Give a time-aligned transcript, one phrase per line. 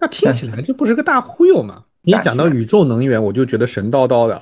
[0.00, 1.82] 那听起来这不是个大忽悠吗？
[2.02, 4.40] 你讲到宇宙能源，我就觉得神叨叨的。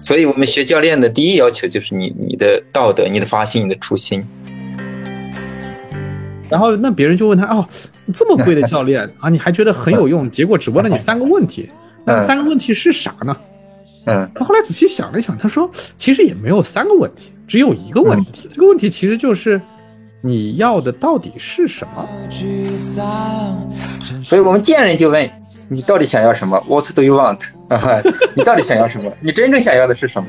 [0.00, 4.26] 所以我们学教练的第一要求就是你你的道德、你的发心、你的初心。
[6.48, 7.68] 然后那别人就问他哦，
[8.12, 10.28] 这么贵的教练啊，你还觉得很有用？
[10.30, 11.70] 结果只问了你三个问题，
[12.04, 13.36] 那三个问题是啥呢？
[14.06, 18.46] 嗯，他后来仔细想了想，他说其实也没有三个问题，只有一个问题。
[18.52, 19.58] 这个问题其实就是
[20.22, 22.06] 你要的到底是什么？
[24.22, 25.28] 所以我们见人就问
[25.70, 27.40] 你到底想要什么？What do you want？
[27.70, 28.02] 啊，
[28.36, 29.10] 你到底想要什么？
[29.24, 30.28] 你真正想要的是什么？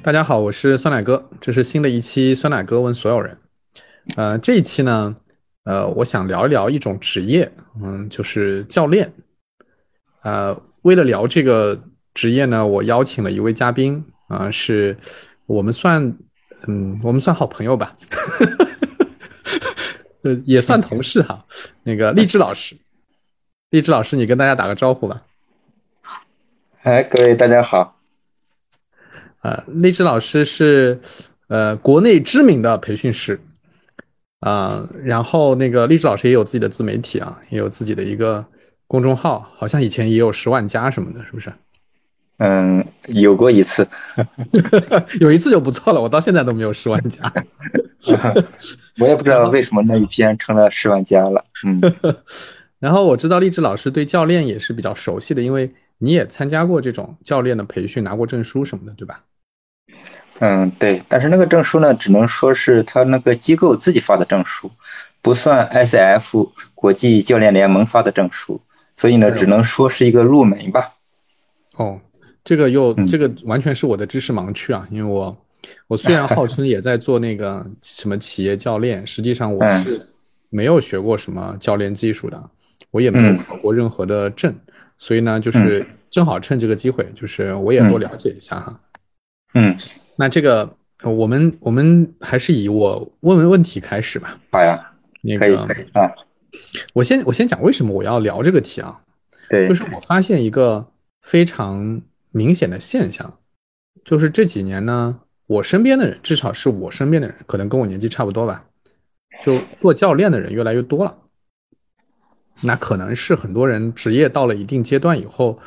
[0.00, 3.36] 大家好，我是酸奶哥，这是新的一期酸奶哥问所有人。
[4.16, 5.16] 呃，这一期呢，
[5.68, 9.12] 呃，我想聊一聊一种职业，嗯，就是教练。
[10.22, 11.78] 呃，为了聊这个
[12.14, 14.96] 职业呢，我邀请了一位嘉宾，啊，是
[15.44, 16.02] 我们算，
[16.66, 17.94] 嗯，我们算好朋友吧，
[20.24, 21.44] 呃，也算同事哈。
[21.82, 22.74] 那个励志老师，
[23.68, 25.22] 励志老师，你跟大家打个招呼吧。
[26.84, 28.00] 哎，各位大家好。
[29.42, 30.98] 呃，励志老师是
[31.48, 33.38] 呃国内知名的培训师
[34.40, 38.44] 啊，然后那个励志老师也有自己的自媒体啊，也有自己的一个
[38.86, 41.52] 公众号，好像以前也有十万加什么的，是不是？
[42.38, 43.84] 嗯，有过一次，
[45.18, 47.32] 有一次就不错了，我到现在都没有十万加。
[49.00, 51.44] 我也不知道为什么那一天成了十万加了。
[51.66, 51.80] 嗯，
[52.78, 59.24] 然后我知道励志老师对教练也是比较熟悉的，因为你也参加过这种教练的培训，拿过证书什么的，对吧？
[60.40, 64.70] 嗯，对，但是那个证书呢，只能说是他那个机构自己发的证书，
[65.20, 68.60] 不算 S F 国际教练联盟发的证书，
[68.94, 70.94] 所以呢，只能说是一个入门吧。
[71.76, 72.00] 哦，
[72.44, 75.36] 这个又这个完全是我的知识盲区啊，因为我
[75.88, 80.08] 我虽然号称也在做那个什么企业教练，实际上我是
[80.50, 82.40] 没有学过什么教练技术的，
[82.92, 84.54] 我也没有考过任何的证，
[84.98, 88.80] 所以呢，就是正好趁这个机会，就是我也多了解一下哈。
[89.54, 89.76] 嗯。
[90.20, 94.36] 那这个，我们我们还是以我问问问题开始吧。
[94.50, 94.92] 好呀，
[95.22, 95.56] 那个
[95.92, 96.10] 啊，
[96.92, 99.00] 我先我先讲为什么我要聊这个题啊？
[99.48, 100.84] 对，就是我发现一个
[101.22, 102.02] 非常
[102.32, 103.38] 明显的现象，
[104.04, 108.64] 就是这几年呢，我身边的人，至少是我身边的人，可能跟我年纪差不多吧，
[109.44, 111.16] 就做教练的人越来越多了。
[112.62, 115.60] 那可能是很多人职业到了一定阶段以后，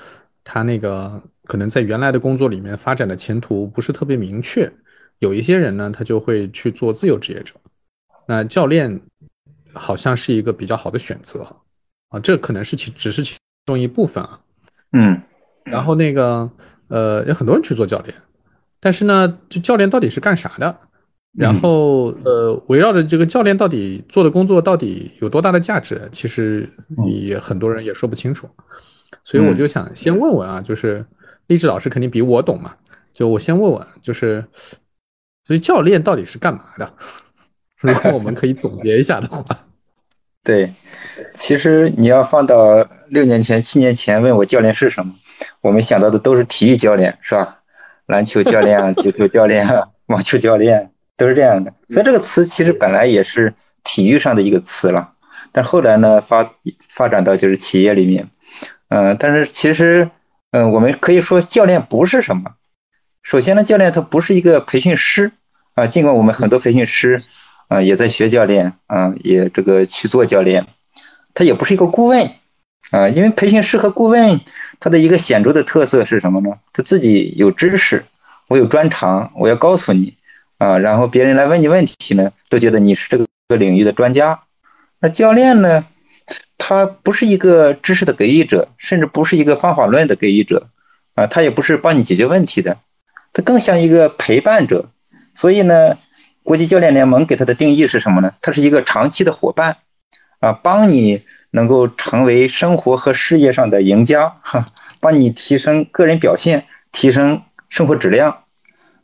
[0.43, 1.23] 他那个。
[1.51, 4.71] 可能在原来的工作里面发展的前途不是特别明确，
[5.19, 7.53] 有一些人呢，他就会去做自由职业者。
[8.25, 9.01] 那教练
[9.73, 11.45] 好像是一个比较好的选择
[12.07, 13.35] 啊，这可能是其只是其
[13.65, 14.39] 中一部分啊。
[14.93, 15.21] 嗯，
[15.65, 16.49] 然后那个
[16.87, 18.15] 呃，有很多人去做教练，
[18.79, 20.73] 但是呢，就教练到底是干啥的？
[21.33, 26.69] 然后呃，围绕着这个教练到底做的工作到底有多大的价值，其实
[27.05, 28.47] 也很多人也说不清楚。
[29.25, 31.05] 所以我就想先问问啊，就是。
[31.51, 32.75] 励志老师肯定比我懂嘛，
[33.11, 34.45] 就我先问问，就是，
[35.45, 36.93] 所以教练到底是干嘛的？
[37.77, 39.43] 如果我们可以总结一下的话，
[40.45, 40.71] 对，
[41.33, 45.13] 其实你要放到六年前、七年前问我教练是什么，
[45.59, 47.59] 我们想到的都是体育教练，是吧？
[48.05, 51.73] 篮球教练啊， 足球教练啊，网球教练都是这样的。
[51.89, 53.53] 所以这个词其实本来也是
[53.83, 55.11] 体育上的一个词了，
[55.51, 56.49] 但后来呢发
[56.87, 58.29] 发展到就是企业里面，
[58.87, 60.09] 嗯，但是其实。
[60.51, 62.43] 嗯，我们可以说教练不是什么。
[63.23, 65.31] 首先呢，教练他不是一个培训师
[65.75, 67.23] 啊，尽管我们很多培训师
[67.69, 70.67] 啊也在学教练啊，也这个去做教练，
[71.33, 72.31] 他也不是一个顾问
[72.91, 73.07] 啊。
[73.07, 74.41] 因为培训师和顾问
[74.81, 76.57] 他的一个显著的特色是什么呢？
[76.73, 78.03] 他自己有知识，
[78.49, 80.17] 我有专长，我要告诉你
[80.57, 84.41] 啊，然后别人来问你问题呢，都觉得你是这个领域的专家。
[84.99, 85.85] 那教练呢？
[86.57, 90.69] 他不是一个知识的给予者，甚至不是一个方法论的给予者，
[91.15, 92.77] 啊，他也不是帮你解决问题的，
[93.33, 94.89] 他更像一个陪伴者。
[95.35, 95.97] 所以呢，
[96.43, 98.33] 国际教练联盟给他的定义是什么呢？
[98.41, 99.77] 他是一个长期的伙伴，
[100.39, 104.67] 啊，帮你能够成为生活和事业上的赢家，哈，
[104.99, 108.43] 帮你提升个人表现，提升生活质量。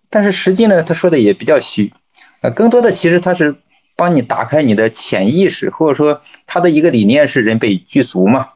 [0.10, 1.94] 但是实际呢，他说的也比较虚，
[2.42, 3.56] 啊，更多的其实他是。
[3.98, 8.50] 帮你打开你的潜意识，或者说他的一个理念是人本具足嘛，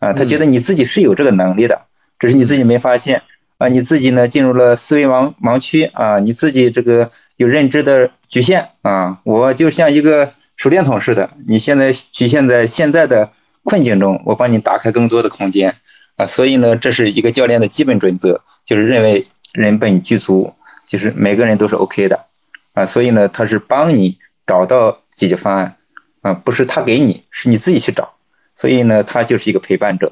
[0.00, 1.82] 啊，他觉得你自己是有这个能力的，
[2.18, 3.22] 只是你自己没发现
[3.56, 13.30] 啊，你自己呢进入了思维盲盲区啊，你自己这个有认知的局限啊，我就像一个手电筒似的，你现在局限在现在的
[13.62, 15.76] 困境中，我帮你打开更多的空间
[16.16, 16.26] 啊。
[16.26, 20.52] 所以呢，这是一个教练的基本准则，就是认为人本具足，
[20.86, 22.26] 就是每个人都是 OK 的
[22.72, 22.86] 啊。
[22.86, 24.18] 所以呢，他是帮你
[24.50, 25.76] 找到解决方案
[26.22, 28.14] 啊，不是他给你，是你自己去找。
[28.56, 30.10] 所以呢，他就是一个陪伴者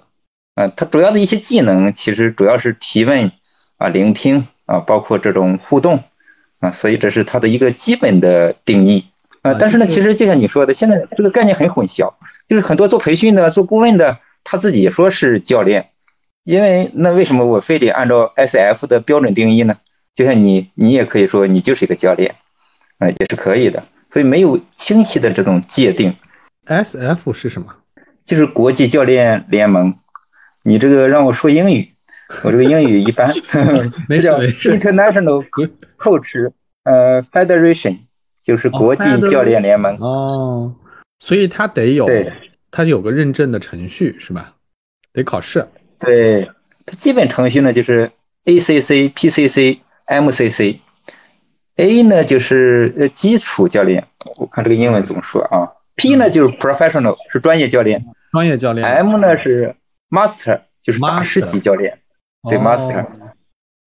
[0.54, 0.68] 啊。
[0.68, 3.32] 他主要的一些技能其实主要是提问
[3.78, 6.04] 啊、聆听啊，包括这种互动
[6.60, 6.70] 啊。
[6.70, 9.06] 所以这是他的一个基本的定义。
[9.42, 12.14] 啊，但是呢，其实就像你说的，现在这个概念很混淆，
[12.48, 15.90] 就是很多做培训的、做顾问的，他自己也说是教练，
[16.44, 19.78] 因为那为什么我非得按照 S F 的标准定义呢？
[20.14, 22.34] 就像你，你也可以说你就是一个教练，
[22.98, 26.14] 啊，也是可以的，所以没有清晰的这种界定。
[26.66, 27.74] S F 是什么？
[28.24, 29.94] 就是国际教练联盟。
[30.62, 31.94] 你这个让我说英语，
[32.44, 33.32] 我这个英语一般，
[34.08, 34.78] 没事 没事。
[34.78, 35.44] International
[35.98, 36.52] Coach
[36.84, 37.98] 呃 Federation。
[38.40, 40.74] 就是国际教练联盟哦，
[41.18, 42.32] 所以他得有，对，
[42.70, 44.54] 他有个认证的程序是吧？
[45.12, 45.68] 得考试。
[45.98, 46.48] 对，
[46.86, 48.10] 它基本程序呢就是
[48.46, 50.78] ACC、PCC、MCC。
[51.78, 58.04] A 呢就是呃基础教练，我看这个英文怎么说啊？P 呢就是 Professional，是专业教练。
[58.32, 58.86] 专业教练。
[58.86, 59.74] M 呢是
[60.10, 61.98] Master，就是大师级教练。
[62.48, 63.06] 对，Master。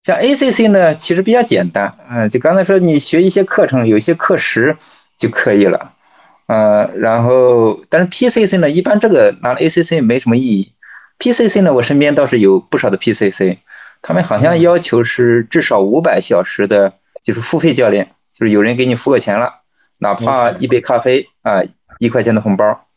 [0.03, 4.77] 像 ACC 呢，其实比较简单，嗯，就刚才说你学一些课程，有一些课时
[5.19, 5.91] 就可以了，
[6.47, 10.73] 呃，然后但是 PCC 呢，一般这个拿了 ACC 没什么意义。
[11.19, 13.57] PCC 呢，我身边倒是有不少的 PCC，
[14.01, 19.61] 他们好像要求是至少五百小时的，就是付费教练，就是有人给你付个钱了，
[19.97, 21.61] 哪怕一杯咖啡啊，
[21.99, 22.87] 一块钱的红包。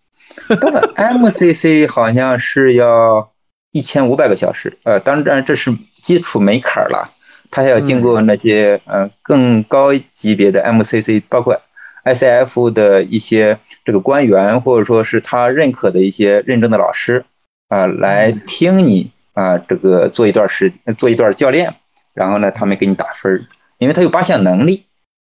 [0.60, 3.30] 到了 MCC 好像是要。
[3.76, 7.10] 一千五百个小时，呃，当然这是基础门槛了，
[7.50, 11.60] 他还要经过那些呃更高级别的 MCC，包括
[12.04, 17.24] ICF 的一些这个官员，或者说是他认可的一些认证的老师
[17.66, 21.74] 啊，来听你啊这个做一段时做一段教练，
[22.14, 23.44] 然后呢，他们给你打分，
[23.78, 24.86] 因为他有八项能力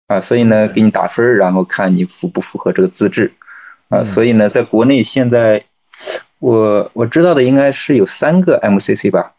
[0.06, 3.32] 啊，所以呢给你打分，然后看你符不符合这个资质
[3.88, 5.64] 啊，所以呢，在国内现在。
[6.38, 9.34] 我我知道的应该是有三个 MCC 吧，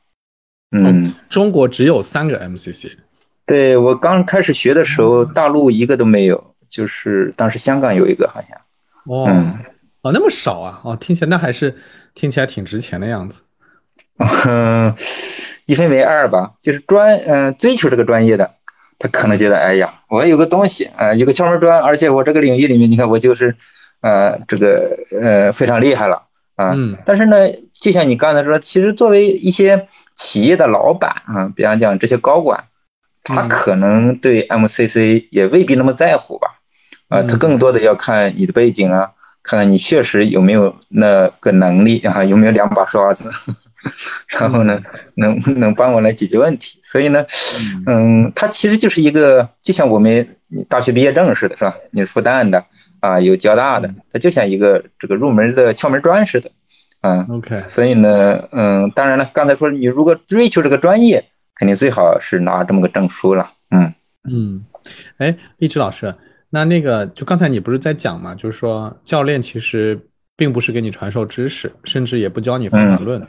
[0.71, 2.97] 嗯、哦，中国只有三个 MCC。
[3.45, 8.57] 对我刚开始学的时候，大陆一个都没有，就是当时香港有一个好像。
[9.05, 9.59] 哦，嗯、
[10.03, 10.79] 哦，那么少啊！
[10.85, 11.75] 哦，听起来那还是
[12.13, 13.41] 听起来挺值钱的样子。
[14.47, 14.95] 嗯，
[15.65, 18.53] 一分为二吧，就是专嗯、呃、追求这个专业的，
[19.03, 23.53] 他可能觉得哎呀，我有个东西啊、呃，有个敲门砖，而且我这个领域里面，你看我就是
[24.01, 26.23] 呃这个呃非常厉害了。
[26.55, 27.35] 啊，嗯，但是呢，
[27.73, 29.85] 就像你刚才说，其实作为一些
[30.15, 32.63] 企业的老板啊，比方讲这些高管，
[33.23, 36.61] 他可能对 MCC 也未必那么在乎吧，
[37.09, 39.11] 啊，他更多的要看你的背景啊，
[39.41, 43.29] 看看你确实有没有那个能力啊，有没有两把刷子，
[44.39, 44.81] 然后呢，
[45.15, 46.80] 能 能帮我来解决问题。
[46.83, 47.25] 所以呢，
[47.85, 50.38] 嗯，它其实就是一个，就像我们
[50.68, 51.75] 大学毕业证似的，是吧？
[51.91, 52.65] 你是复旦的。
[53.00, 56.50] 啊，有交大的，它就像一个这个入门的敲门砖似的，
[57.01, 63.94] 啊，OK，所以呢，嗯，当然了，刚才说你如果追求这个专业，肯定最好是拿这么个证书了，嗯。
[64.24, 64.63] 嗯，
[65.18, 66.15] 哎，一直老师，
[66.50, 70.00] 那那个就刚才你不是在讲嘛，就是说教练其实
[70.38, 73.27] 并不是给你传授知识，甚至也不教你方法论，嗯，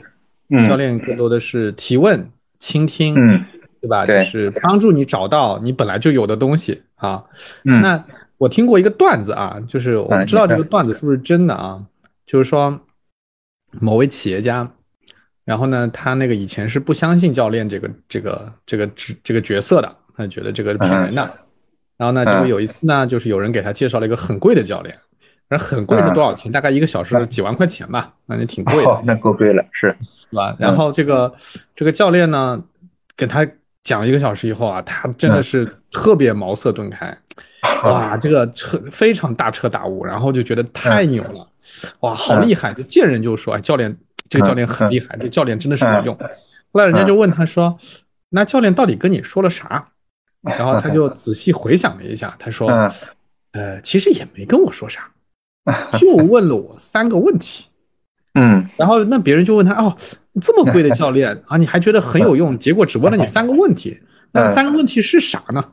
[0.67, 3.45] 教练更多的是提问、倾听，嗯，
[3.81, 4.05] 对吧？
[4.05, 4.23] 对。
[4.23, 7.23] 就是帮助你找到你本来就有的东西啊，
[7.63, 8.03] 嗯，那。
[8.37, 11.81] 我听过一个段子啊，就是我不知道这个段子是不是真的啊，
[12.25, 12.81] 就是说
[13.79, 14.69] 某位企业家，
[15.45, 21.21] 然后呢，他那个以前是不相信教练这个这个这个职这个角色的，他觉得这个是骗人的。
[21.95, 24.93] 然后呢，结果有一次呢，就是有人给他介绍了一个很贵的教练，
[25.49, 26.51] 而很贵是多少钱？
[26.51, 28.89] 大概一个小时几万块钱吧，那也挺贵的。
[28.89, 30.55] 哦，那够贵了，是是吧？
[30.59, 31.33] 然后这个
[31.75, 32.61] 这个教练呢，
[33.15, 33.45] 给他
[33.83, 37.15] 讲了一个小时以后啊，他真的是特别茅塞顿开。
[37.83, 41.47] 哇，这个彻非常大彻大悟，然后就觉得太牛了，
[42.01, 42.71] 哇，好厉害！
[42.73, 43.95] 就见人就说，哎，教练，
[44.29, 46.15] 这个教练很厉害，这教练真的是有用。
[46.71, 47.75] 后来人家就问他说，
[48.29, 49.89] 那教练到底跟你说了啥？
[50.41, 52.69] 然后他 就仔细回想了一下，他说，
[53.51, 55.09] 呃，其实也没跟我说啥，
[55.99, 57.67] 就问了我三个问题。
[58.37, 59.95] 嗯，然后那别人就问他，哦，
[60.41, 62.57] 这么贵的教练啊，你还觉得很有用？
[62.59, 63.97] 结果只问了你三个问题，
[64.31, 65.63] 那三个问题是啥呢？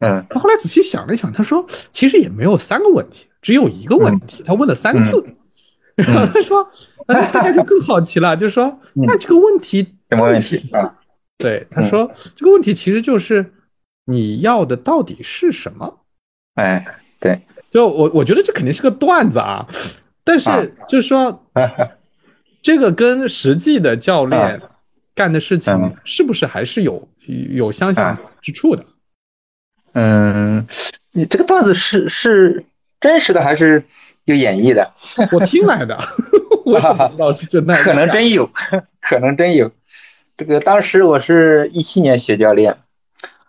[0.00, 5.24] 嗯，他后来仔细想了想，他说其实也没有三个问题，只有一个问题，他问了三次。
[5.94, 6.66] 然后他说，
[7.06, 10.98] 那大家就更好奇了，就说，那这个问题什么问题啊？
[11.36, 13.52] 对，他说这个问题其实就是
[14.06, 16.00] 你要的到底是什么？
[16.54, 17.40] 哎，对，
[17.72, 19.66] 就我我觉得这肯定是个段子啊，
[20.22, 21.42] 但是就是说，
[22.60, 24.60] 这个跟实际的教练啊
[25.14, 27.08] 干的事情嗯是不是还是有
[27.50, 28.84] 有相像之处的？
[29.94, 30.66] 嗯，
[31.12, 32.64] 你这个段子是是
[33.00, 33.82] 真实的还是
[34.26, 34.92] 有演绎的？
[35.32, 35.98] 我听来的，
[36.66, 38.50] 我也不知道是真的可能真有，
[39.00, 39.70] 可能真有。
[40.36, 42.76] 这个当时我是一七年学教练，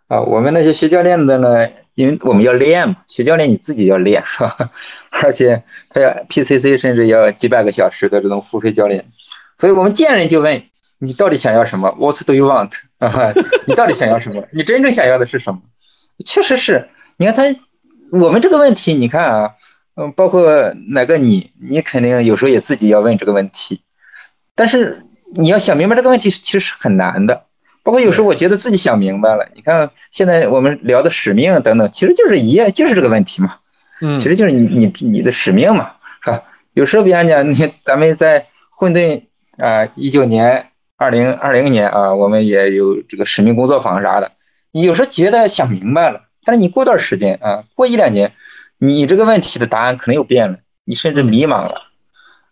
[0.08, 4.72] 啊，我们那些学教练的呢，因为我们要练嘛，学教练你自己要练是吧？
[5.24, 9.06] 而且他要 PCC 甚至要几百个小时的这种付费教练，
[9.58, 10.64] 所以我们见人就问
[11.00, 12.72] 你到底想要什么？What do you want？
[13.00, 13.34] 啊，
[13.68, 14.44] 你到底想要什么？
[14.54, 15.62] 你真正想要的是什么？
[16.26, 17.60] 确实是，你看他，
[18.12, 19.52] 我们这个问题，你看啊，
[19.96, 23.82] 嗯，包括哪个你，你肯定有时候也自己要问这个问题，
[24.56, 25.04] 但是
[25.36, 27.46] 你要想明白这个问题，其实是很难的。
[27.84, 33.58] 包括有时候我觉得自己想明白了，你看现在我们聊的使命等等，其实就是一样，就是这个问题嘛，
[34.02, 35.92] 嗯，其实就是你你你的使命嘛，
[36.24, 36.42] 是吧？
[36.74, 39.24] 有时候比方讲，你咱们在混沌
[39.58, 44.32] 啊，一九年、二零二零年啊，我们也有这个使命工作坊啥的。
[44.72, 48.34] 你有时候觉得想明白了，但是你过段时间啊，过一两年，
[48.80, 51.76] 你这个问题的答案可能又变了，你甚至迷茫了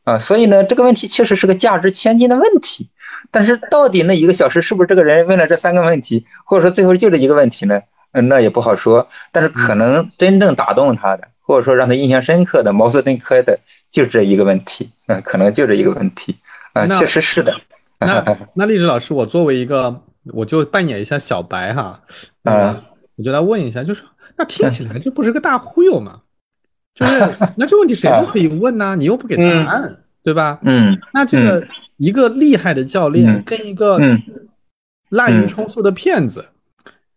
[0.04, 0.20] 啊。
[0.20, 2.91] 所以呢，这个问题确实是个价值千金的问题。
[3.30, 7.82] 但是到底那一个小时是不是这个人问了这三个问题，或者说最后就这一个问题呢？
[8.14, 9.08] 嗯，那也不好说。
[9.32, 13.60] 但是可能真正打动他的，或者说让他印象深刻的、茅塞顿开的，
[13.90, 14.92] 就这一个问题。
[15.08, 16.36] 嗯，可能就这一个问题。
[16.74, 17.54] 啊，那确实是的。
[18.00, 20.02] 那那励志老师，我作为一个，
[20.34, 22.02] 我就扮演一下小白哈，
[22.44, 24.04] 我就来问一下，就是
[24.36, 26.22] 那听起来这不是个大忽悠吗？
[26.96, 27.20] 就是
[27.56, 30.60] 那这问题谁都可以问呐、你又不给答案，对吧？
[30.64, 34.22] 嗯那这个一个厉害的教练嗯跟一个嗯
[35.10, 36.46] 滥竽充数的骗子，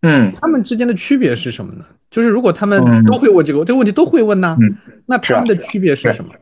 [0.02, 1.84] 嗯他们之间的区别是什么呢？
[2.10, 6.32] 就是如果他们嗯都会问这个，这个问题都会问呐，嗯那他们的区别是什么？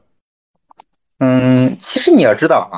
[1.19, 2.75] 嗯，其实你要知道啊，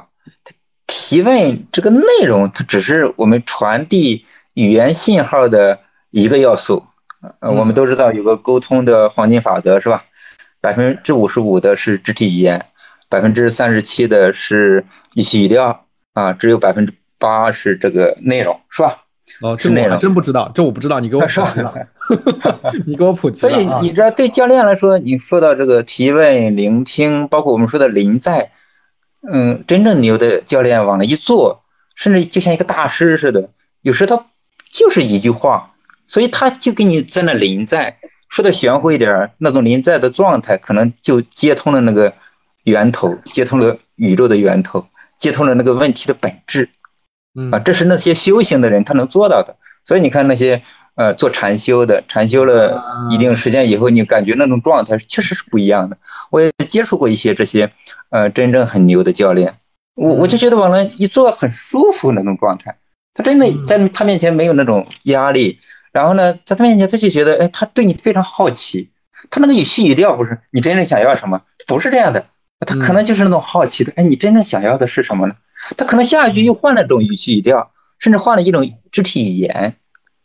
[0.87, 4.25] 提问这个内容，它只是我们传递
[4.55, 6.85] 语言信号的一个要素。
[7.41, 10.05] 呃，我们都知道有个沟通的黄金法则，是吧？
[10.61, 12.67] 百分之五十五的是肢体语言，
[13.14, 19.04] 百分之三十七的是语气语调啊，只有百分之八是这个内容，是吧？
[19.40, 21.73] 哦，这我还真不知道，这我不知道，你给我普及了，
[22.87, 28.50] 你给我普及所以你知道，对教练来说，你说到这个提问、聆听，包括我们说的临在，
[29.30, 31.62] 嗯，真正牛的教练往那一坐，
[31.94, 33.50] 甚至就像一个大师似的，
[33.83, 34.26] 有时他
[34.73, 35.71] 就是一句话，
[36.09, 37.99] 所以他就给你在那临在。
[38.28, 42.12] 说的玄乎一点儿，那种临在的状态，可能就接通了那个
[42.64, 46.68] 源头，接通了宇宙的源头，接通了那个问题的本质。
[47.35, 49.56] 嗯啊，这是那些修行的人他能做到的。
[49.85, 50.62] 所以你看那些
[50.94, 55.99] 呃做禅修的，禅修了一定时间以后，你感觉那种状态确实是不一样的。
[56.30, 57.71] 我也接触过一些这些
[58.09, 59.59] 呃真正很牛的教练，
[59.94, 62.76] 我我就觉得往那一坐很舒服那种状态。
[63.12, 65.59] 他真的在他面前没有那种压力，
[65.92, 68.90] 然后呢，在他面前他就觉得哎，他对你非常好奇。
[69.30, 72.25] 他那个语气语调不是你真正想要什么，不是这样的。
[72.61, 75.34] 他可能就是那种好奇的，哎，你真正想要的是什么呢？
[75.76, 79.76] 他可能下一句又换了种语气语调，甚至换了一种肢体语言，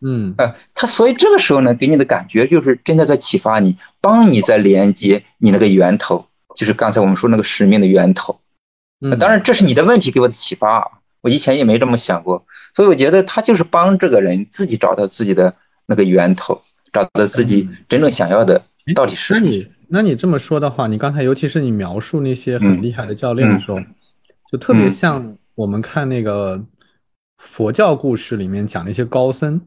[0.01, 8.39] 嗯呃，他所以这个时候呢，给你的感觉就是真的在启发你，帮你在连接你那个源头，就是刚才我们说那个使命的源头。
[9.01, 10.87] 嗯，当然，这是你的问题给我的启发啊，
[11.21, 12.45] 我以前也没这么想过，
[12.75, 15.55] 所以我觉得他就是帮这个人自己找到自己的
[15.85, 18.63] 那个源头，找到自己真正想要的
[18.95, 19.65] 到底是什么。
[19.89, 23.79] 那你这么说的话，你刚才尤其是你描述那些很厉害的教练的时候，
[24.51, 24.91] 就特别嗯。
[24.91, 26.63] 像我们看那个
[27.37, 29.59] 佛教故事里面讲那些高僧，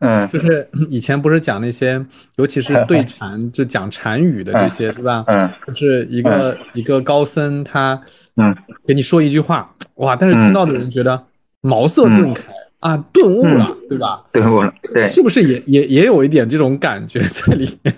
[0.00, 0.28] 嗯。
[0.28, 2.04] 就是 以前不是讲那些，
[2.36, 5.24] 尤其是对禅，就讲禅语的这些，对吧？
[5.26, 5.50] 嗯。
[5.66, 8.00] 就是一个一个高僧，他
[8.36, 8.54] 嗯。
[8.86, 11.24] 给你说一句话，哇，但是听到的人觉得
[11.62, 12.20] 茅塞嗯。
[12.22, 14.22] 顿开啊，顿悟了，对吧？
[14.30, 17.96] 顿悟了，对，是不是也也也有一点这种感觉在里面？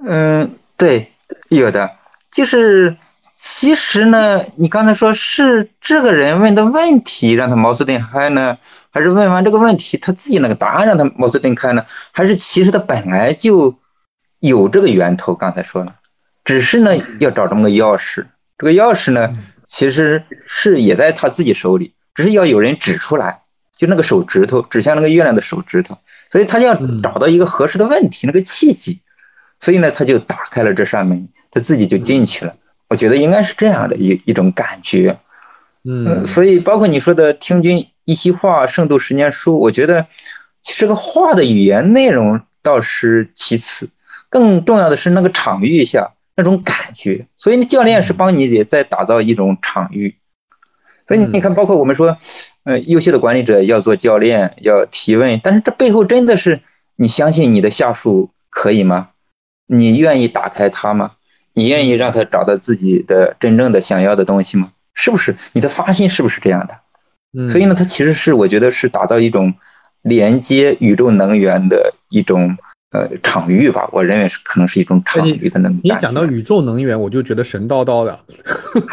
[0.06, 0.50] 嗯，
[0.80, 1.12] 对，
[1.50, 1.90] 有的，
[2.32, 2.96] 就是
[3.34, 8.56] 其实呢，你刚才说是这个人问的问题让他茅塞顿开呢，
[8.90, 11.84] 还是问完这个问题他自己那个答案让他茅塞顿开呢？
[12.12, 13.78] 还是其实他本来就
[14.38, 15.34] 有这个源头？
[15.34, 15.96] 刚才说了，
[16.44, 18.24] 只是呢要找这么个钥匙，
[18.56, 23.42] 这个钥匙呢其实是也在他自己手里，只是要有人指出来，
[23.76, 25.98] 就那个手指头指向那个月亮的手指头，
[26.30, 29.02] 所以他要嗯找到一个合适的问题，那个契机。
[29.60, 32.56] 所以呢，他就打开了这扇门，他自己就进去了。
[32.88, 35.18] 我觉得应该是这样的一一种感觉。
[35.84, 40.06] 嗯，所以包括你说的“听君一席话，胜读十年书”，我觉得
[40.62, 43.90] 其实这个话的语言内容倒是其次，
[44.28, 47.26] 更重要的是那个场域下那种感觉。
[47.38, 50.16] 所以呢，教练是帮你也在打造一种场域。
[51.06, 52.18] 所以你看，包括我们说，
[52.64, 56.60] 呃，优秀的管理者要做教练，要提问，但是这背后真的是
[56.96, 59.09] 你相信你的下属可以吗？
[59.72, 61.12] 你愿意打开它吗？
[61.54, 64.70] 你愿意让他找到自己的真正的想要的东西吗？
[64.94, 66.74] 是不是你的发心是不是这样的？
[67.36, 69.54] 嗯，所以呢，它其实是我觉得是打造一种
[70.02, 72.56] 连接宇宙能源的一种
[72.90, 73.88] 呃场域吧。
[73.92, 78.18] 我认为是可能是一种场域的能你讲到宇宙能源，我就觉得神叨叨的。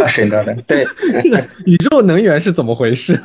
[0.08, 0.86] 神叨叨，对，
[1.22, 3.20] 这个宇宙能源是怎么回事？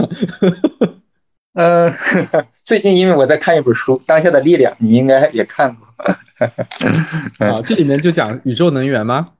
[1.55, 1.95] 呃，
[2.65, 5.87] 最近因为我在看一本书《当下的力量》，你应该也看过。
[7.39, 9.31] 啊，这里面就讲宇宙能源吗？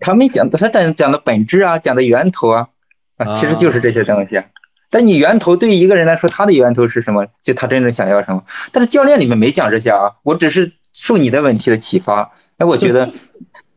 [0.00, 2.68] 他没讲，他讲讲的本质啊，讲的源头啊，
[3.16, 4.42] 啊，其实就是这些东西。
[4.90, 7.26] 但你源头对于一个人来说，他的源头是什么？
[7.42, 8.44] 就他真正想要什么？
[8.72, 12.32] 但是教练里面没讲这些啊，我只是受你的问题的启发。
[12.56, 13.10] 哎我觉得，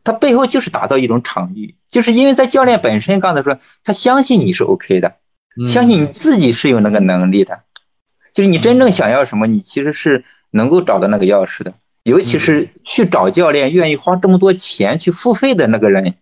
[0.02, 5.14] 他背后就是打造一种场域，就是因为在教练本身刚才说，他相信你是 OK 的，
[5.66, 7.60] 相信你自己是有那个能力的。
[8.32, 11.72] 就是你真正想要什么，你其实是能够找到那个钥匙的。
[12.04, 16.16] 尤其是去找教练，愿意花这么多钱去付费的那个人，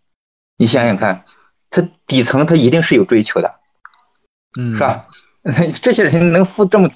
[0.57, 1.25] 你想想看，
[1.71, 3.57] 他底层他一定是有追求的，
[4.59, 5.07] 嗯，是吧？
[5.83, 6.89] 这些人能付这么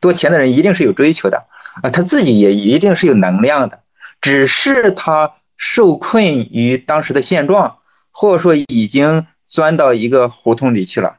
[0.00, 1.44] 多钱的人，一定是有追求的
[1.82, 3.80] 啊，他自己也一定是有能量的，
[4.22, 7.76] 只是他受困于当时的现状，
[8.10, 11.18] 或者说已经钻到一个胡同里去了。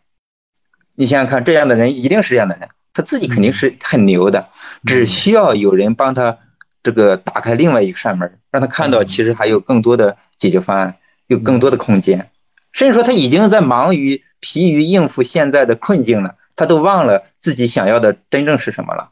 [0.96, 2.70] 你想想看，这样的人一定是这样的人。
[2.94, 4.50] 他自己肯定是很牛的，
[4.86, 6.40] 只需要有人帮他
[6.84, 10.98] 这个打开另外一个扇门，让他看到其实还有更多的解决方案，
[11.28, 12.30] 有更多的空间。
[12.72, 19.12] 甚至说他已经在忙于疲于应付现在的困境了，他都忘了自己想要的真正是什么了，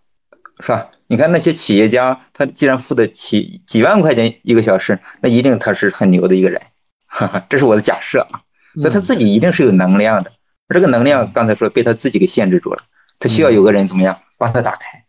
[0.61, 0.89] 是吧？
[1.07, 6.61] 你看那些企业家，他既然付得起几万块钱一个小时，那一定他是很牛的一个人，
[7.07, 8.41] 哈哈，这是我的假设啊。
[8.79, 10.31] 所以他自己一定是有能量的，
[10.69, 12.83] 这个能量刚才说被他自己给限制住了。
[13.19, 15.03] 他需要有个人怎么样帮他打开，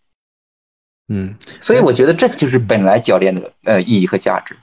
[1.12, 4.54] 嗯，所以我觉得这就是本来教练的呃意义和价值。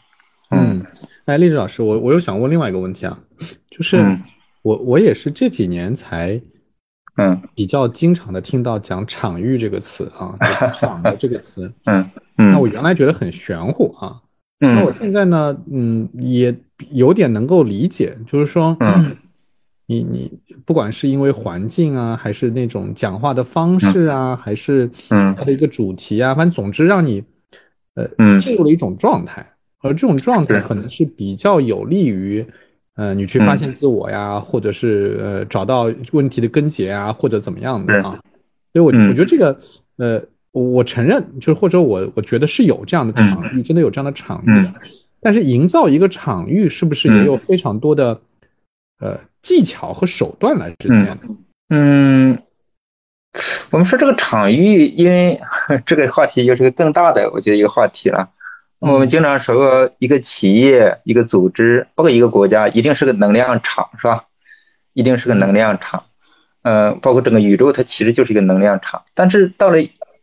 [0.49, 0.81] 嗯，
[1.25, 3.19] 哎，励志老师，我我又想问另外一个问题啊，
[3.69, 4.01] 就是
[4.61, 6.41] 我我也是这几年才
[7.17, 7.41] 嗯。
[7.53, 10.37] 比较经常的听到讲场域这个词啊，
[10.71, 14.15] 场的这个词， 嗯嗯，那我原来觉得很玄乎啊，
[14.61, 16.55] 嗯，那我现在呢，嗯，也
[16.91, 19.17] 有点能够理解，就是说，嗯。
[19.87, 20.31] 你你
[20.65, 25.33] 不管是因为环境啊，还是那种讲话的方式啊，还是嗯。
[25.33, 27.23] 它的一个主题啊，反正总之让你
[27.95, 28.05] 呃
[28.39, 29.45] 进入了一种状态，
[29.81, 32.45] 而这种状态可能是比较有利于
[32.95, 38.19] 呃你去发现自我呀，或者是呃找到问题的根结啊，或者怎么样的啊。
[38.73, 39.57] 所以，我我觉得这个
[39.95, 40.21] 呃，
[40.51, 44.73] 我承认就是或者我我觉得是有这样的场域，真的有这样的场域的。
[45.21, 48.19] 但是营造一个场域是不是也有非常多的
[48.99, 49.19] 呃？
[49.43, 51.21] 技巧和手段来实现的。
[51.69, 52.37] 嗯，
[53.69, 55.39] 我们说这个场域，因为
[55.85, 58.29] 这个话题又是个更大的，我觉得一个话题了。
[58.79, 64.25] 我们经常说，一个企业、一个组织，包括一个国家，一定是个能量场，是吧？
[64.91, 66.03] 一定是个能量场。
[66.63, 69.03] 呃，包括整个宇宙，它其实就是一个能量场。
[69.13, 69.77] 但是到了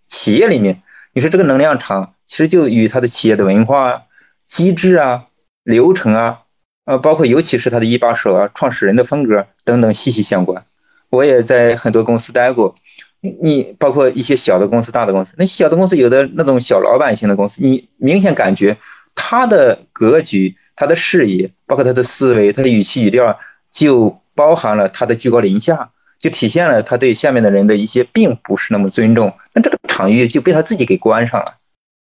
[0.04, 0.82] 企业里面，
[1.14, 4.02] 你说这个能量场，其实就与它的企业的文化、
[4.44, 5.28] 机制啊、
[5.62, 6.42] 流程啊。
[6.84, 10.64] 呃，包括尤其是他的一把手啊，创始人的风格等等息息相关。
[11.10, 12.74] 我也在很多公司待过，
[13.20, 15.34] 你包括一些小的公司、大的公司。
[15.38, 18.76] 那小的公司有的那种小老板型的公司，你明显感觉
[19.14, 23.38] 他的格局、他的视野，包括他的思维、他的语气语调，
[23.70, 29.32] 就包含了他的居高临下，就体现了他对下面的人的一些并不是那么尊重。
[29.54, 31.54] 那这个场域就被他自己给关上了。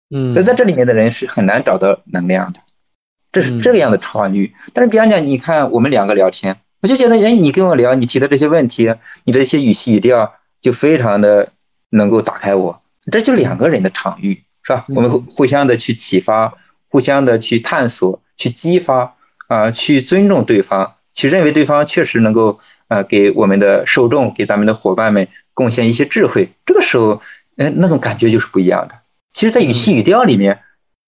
[0.09, 2.59] 嗯，那在这里面的人是很难找到能量的。
[3.31, 11.53] 这是这样的场域，但是比方讲，你看我们两个聊天，我就觉得，哎，你跟我聊，你提的这些问题，你这些语气语调，就非常的
[11.91, 12.81] 能够打开我。
[13.09, 14.85] 这就两个人的场域，是吧？
[14.89, 16.55] 我们互相的去启发，
[16.89, 19.15] 互相的去探索，去激发，
[19.47, 26.51] 啊，去尊重对方，去认为对方确实能够，啊，给我们的受众，给咱们的伙伴们贡献一些智慧。
[26.65, 27.21] 这个时候，
[27.55, 28.95] 哎，那种感觉就是不一样的。
[29.29, 30.59] 其实，在语气语调里面。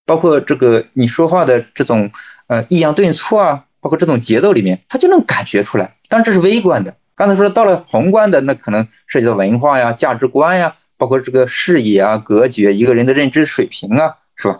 [0.05, 2.11] 包括这个你说话的这种
[2.47, 5.95] 呃抑扬顿挫啊，包括这种节奏里面，他就能感觉出来。
[6.09, 14.59] 当然这是微观的，刚才说到了宏观的，那可能涉及到文化呀、价值观呀，包括这个视野啊、格局，一个人的认知水平啊，是吧？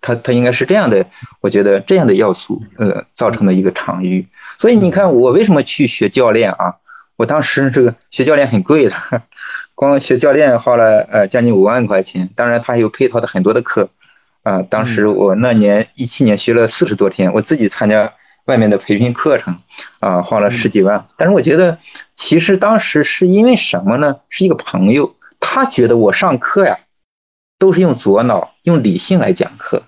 [0.00, 1.06] 他他应该是这样的，
[1.40, 4.26] 我觉得这样的要素呃造成的一个场域。
[4.58, 6.76] 所以你看我为什么去学教练啊？
[7.16, 8.94] 我当时这个学教练很贵的，
[9.74, 13.90] 光学教练花了呃将近五万块钱，当然他还有配套的很多的课。
[14.44, 18.12] 啊，当时我那年一七年学了四十多天，我自己参加
[18.44, 19.58] 外面的培训课程，
[20.00, 21.06] 啊，花了十几万。
[21.16, 21.78] 但是我觉得，
[22.14, 24.16] 其实当时是因为什么呢？
[24.28, 26.78] 是一个朋友，他觉得我上课呀，
[27.58, 29.82] 都是用左脑、用理性来讲课，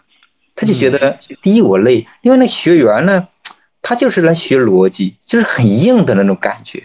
[0.54, 3.28] 他就觉得第一我累，因为那学员呢，
[3.82, 6.84] 他就是来学逻辑，就是很硬的那种感觉。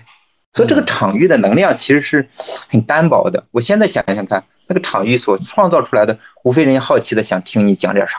[0.53, 2.27] 所以这个场域的能量其实是
[2.69, 3.45] 很单薄的。
[3.51, 8.17] 我现在想想看，那个场域所创造出来的，无非人家好奇的想听你讲点啥。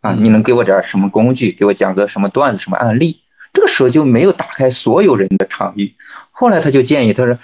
[0.00, 1.52] 啊，你能给我点什么工具？
[1.52, 3.20] 给我讲个什么段子、什么案例？
[3.52, 5.94] 这个时候就没有打开所有人的场域。
[6.30, 7.38] 后来他就建议他说：“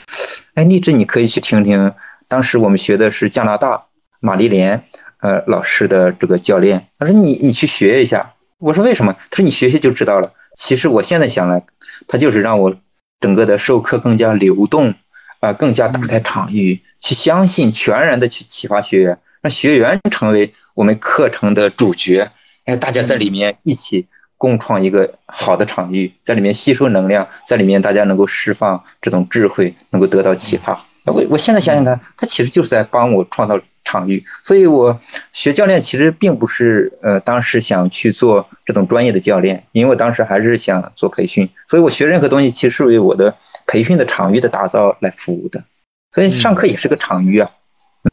[0.54, 1.92] 哎，励志，你可以去听听。
[2.26, 3.82] 当时我们学的是加拿大
[4.22, 4.82] 玛丽莲
[5.20, 6.88] 呃老师的这个教练。
[6.98, 8.34] 他说你你去学一下。
[8.58, 9.12] 我说为什么？
[9.30, 10.32] 他说你学学就知道了。
[10.56, 11.62] 其实我现在想来，
[12.08, 12.74] 他就是让我
[13.20, 14.94] 整个的授课更加流动
[15.40, 22.28] 啊，更加打开场域，去相信，全然的去启发学员，让学员成为我们课程的主角。”
[22.64, 30.82] 哎，大家在里面一起共创一个好的场域，在里面吸收能量，在里面大家能够释放这种智慧，能够得到启发。
[31.04, 34.22] 我我现在想想看，他其实就是在帮我创造场域。
[34.44, 35.00] 所以我
[35.32, 41.48] 学教练其实并不是呃当时想去做这种专业的教练，因为我当时还是想做培训。
[41.66, 43.34] 所以我学任何东西其实是为我的
[43.66, 45.64] 培训的场域的打造来服务的。
[46.12, 47.50] 所以上课也是个场域啊。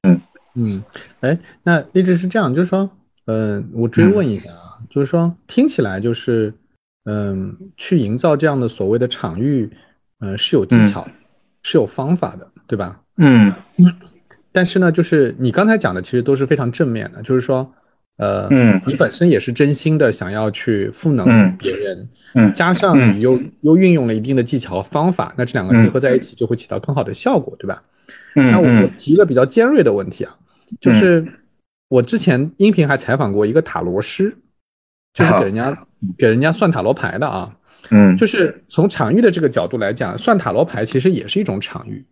[0.04, 0.22] 嗯
[0.56, 0.84] 嗯，
[1.20, 2.90] 哎，那一直是这样，就是说。
[3.28, 6.54] 嗯，我追问一下啊，就是说听起来就是，
[7.06, 9.68] 嗯，去营造这样的所谓的场域，
[10.20, 11.12] 嗯，是有技巧的，
[11.64, 13.02] 是有方法的，对吧？
[13.18, 13.52] 嗯。
[14.56, 17.70] 但是呢，就是你刚才讲的其实都是非常正面的，就是说，
[18.18, 21.26] 呃，嗯，你本身也是真心的想要去赋能
[21.58, 27.84] 别人，嗯，加上你又又运用了一定的技巧和方法，那这两个结合在一起就会起到更好的效果，对吧？
[28.36, 28.50] 嗯。
[28.50, 30.34] 那我提一个比较尖锐的问题啊，
[30.80, 31.26] 就是。
[31.88, 34.36] 我之前音频还采访过一个塔罗师，
[35.14, 35.86] 就是给人家
[36.18, 37.56] 给人家算塔罗牌的啊，
[37.92, 42.04] 嗯，就是从场域的这个角度来讲，算塔罗牌其实也是一种场域，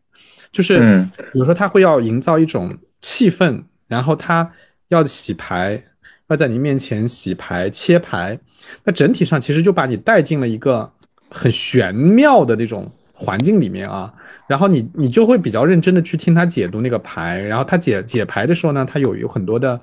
[0.53, 0.97] 就是
[1.33, 4.49] 比如说他会要营造一种气氛，然后他
[4.87, 5.83] 要洗牌，
[6.29, 8.39] 要在你面前洗牌切牌，
[8.85, 10.89] 那整体上其实就把你带进了一个
[11.29, 12.89] 很玄妙的那种。
[13.15, 14.11] 环境里面啊，
[14.47, 19.79] 然后你你就会比较认真的去听他解读那个牌，然后他解解牌的时候呢，他有有很多的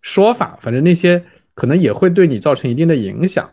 [0.00, 1.22] 说法，反正那些
[1.54, 3.48] 可能也会对你造成一定的影响。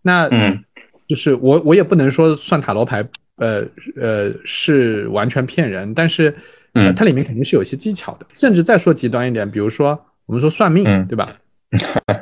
[0.00, 0.64] 那嗯，
[1.06, 3.64] 就是我我也不能说算塔罗牌，呃
[3.96, 6.34] 呃是完全骗人，但是
[6.72, 8.26] 呃它里面肯定是有一些技巧的。
[8.32, 11.36] 甚至再说极端一点，比如说我们说算命，对吧？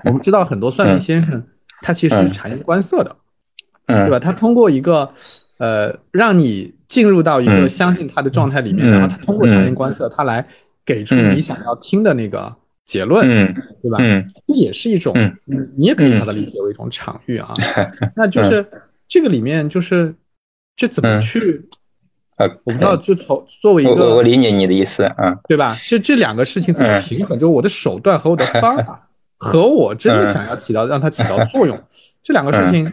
[0.05, 1.45] 我们知道很多算命先生
[1.83, 3.17] 他其实是察言观色的，
[3.87, 4.19] 对吧？
[4.19, 5.13] 他通过一个。
[5.61, 10.43] 呃，让你进入到一个相信他的状态里面，然后他通过察言观色，他来
[10.87, 12.51] 给出你想要听的那个
[12.87, 13.29] 结论，
[13.83, 13.99] 对吧？
[14.49, 15.15] 这也是一种，
[15.77, 17.53] 你也可以把它理解为一种场域啊。
[18.17, 18.67] 那就是
[19.07, 20.15] 这个里面就是
[20.81, 21.63] 这怎么去？
[22.39, 25.77] 呃，我不知道，就从作为一个，我理解你的意思啊，对吧？
[25.87, 27.39] 就这两个事情怎么平衡？
[27.39, 31.79] 就我的手段和我的方法， 和我真的想要起到让它起到作用，
[32.25, 32.91] 这两个事情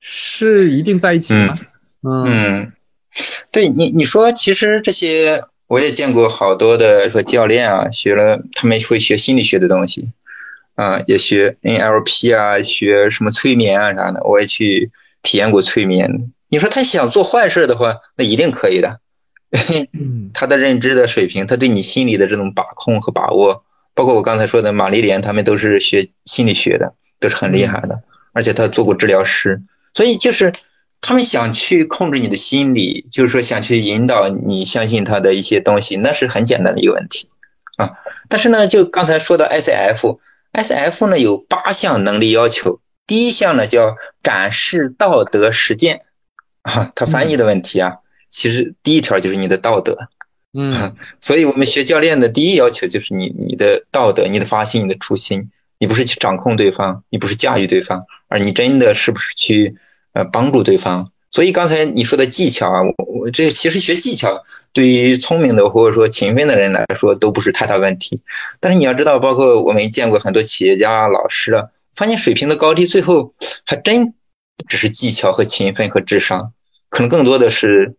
[0.00, 1.54] 是一定在一起的吗？
[2.02, 2.72] 嗯，
[3.50, 10.02] 对你你说，其实这些我也见过好多的说教练啊，学了他们会学心理学的东西，
[10.76, 16.32] 啊，也学 NLP 啊，学什么催眠啊啥的，我也去体验过催眠。
[16.52, 19.00] 你说他想做坏事的话，那一定可以的。
[20.34, 28.02] 他的认知的水平，他对你心理的这种把控和把握，包括我刚才说的玛丽莲，他们都是学心理学的，都是很厉害的，
[28.34, 29.62] 而且他做过治疗师，
[29.94, 30.52] 所以就是。
[31.04, 37.28] 他们想去控制你的心理，就是说想去引导你相信他的一些东西，那是很简单的一个问题
[37.76, 37.90] 啊。
[38.28, 46.02] 但是呢，就刚才说的 S F，S F 呢有八项能力要求，第一项呢叫展示道德实践
[46.62, 47.96] 啊，它翻译的问题啊，
[48.28, 49.96] 其实第一条就是你的道德，
[50.52, 59.76] 嗯， 所以我们学教练的第一要求就是你你的道德、你的发心、你的初心，你不是去掌控对方，你不是驾驭对方，而你真的是不是去。
[60.14, 64.42] 呃，帮助对方，所以刚才你说的技巧啊，我我这其实学技巧
[64.74, 68.20] 对于聪明的或者说勤奋的人来说都不是太大问题。
[68.60, 73.32] 但是你要知道，包括我们见过很多企业家、老师啊，发现水平的高低，最后
[73.64, 74.12] 还真
[74.68, 76.52] 只是技巧和勤奋和智商，
[76.88, 77.96] 可能更多的是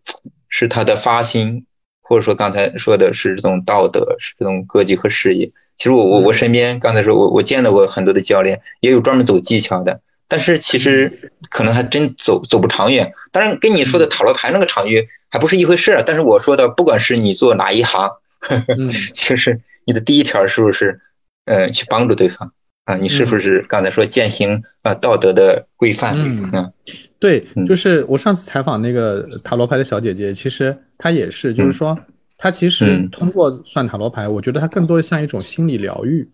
[0.48, 1.66] 是他的发心，
[2.00, 5.50] 或者说刚才说的是这种道德，是这种格局和视野。
[5.76, 10.00] 其实我我我身边刚才说我我见到过很多的教练，也有专门走技巧的。
[10.26, 13.12] 但是其实可能还真走走不长远。
[13.30, 16.02] 当然，跟你说的塔罗牌那个场域还不是一回事儿。
[16.04, 18.08] 但是我说的，不管是你做哪一行，
[18.40, 18.74] 呵 呵
[19.12, 20.98] 其实你的第一条是不是，
[21.44, 22.52] 呃，去帮助对方？
[22.84, 26.12] 啊，你是不是刚才说践行啊道德的规范？
[26.18, 26.70] 嗯，
[27.18, 31.98] 对，就是我上次采访那个塔罗牌的小姐姐，其实她也是，就是说
[32.36, 36.28] 她其实通过算塔罗牌，我觉得她更多的像一种心理疗愈，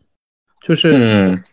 [0.67, 0.93] 就是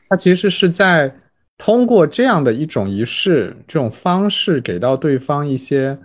[0.09, 1.13] 她其实是在
[1.59, 5.95] 通过这样的一种仪式、这种方式给到对方一些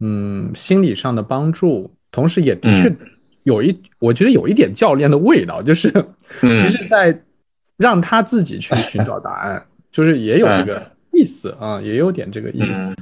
[0.00, 2.92] 嗯心理上的帮助，同时也的确
[3.44, 5.88] 有一，我觉得有一点教练的味道，就是
[6.40, 7.16] 其实，在。
[7.84, 12.96] 让他自己去寻找答案， 就是也有这个意思啊，也有点这个意思。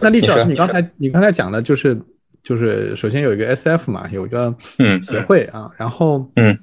[0.00, 1.96] 那李老师，你刚才你刚才讲的就是
[2.42, 4.54] 就是首先有一个 S F 嘛，有一个
[5.02, 6.58] 协会啊，然后嗯，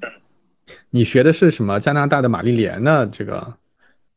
[0.90, 1.78] 你学的是什么？
[1.78, 3.54] 加拿大的玛丽莲的这个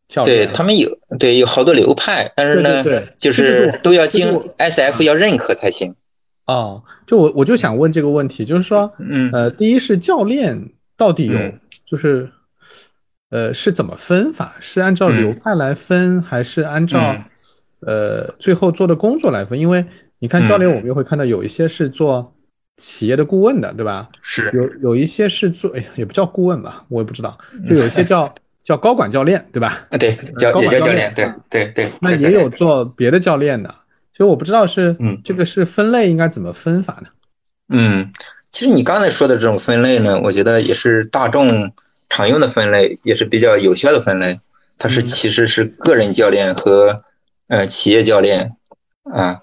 [0.08, 2.84] 教练，对他们有对有好多流派，但是呢，
[3.18, 4.26] 就是都要经
[4.58, 5.94] S F 要认可才行。
[6.48, 9.30] 哦，就我我就想问这个问题，就是说，嗯。
[9.32, 10.60] 呃，第一是教练
[10.98, 11.38] 到底有
[11.86, 12.30] 就是
[13.30, 14.56] 呃是怎么分法？
[14.60, 17.16] 是按照流派来分，还是按照？
[17.86, 19.84] 呃，最后做的工作来分，因为
[20.20, 22.34] 你看教练，我们又会看到有一些是做
[22.78, 24.10] 企业的顾问的，对吧？
[24.22, 27.36] 是有有一些是做，哎呀，也不叫顾问吧，我也不知道，
[27.68, 28.32] 就有一些叫
[28.64, 29.88] 叫高管教练，对吧？
[29.90, 31.90] 啊，对，叫也叫教练，对对对。
[32.02, 33.74] 那也有做别的教练的，
[34.16, 37.10] 所以我不知道是，嗯，这个是分类应该怎么分法呢？
[37.70, 38.12] 嗯，
[38.52, 41.72] 其实你刚才说的这种分类呢，我觉得也是大众
[42.10, 44.40] 常用的分类，也是比较有效的分类。
[44.78, 47.02] 它是其实是个人教练和。
[47.52, 48.56] 呃，企业教练
[49.14, 49.42] 啊，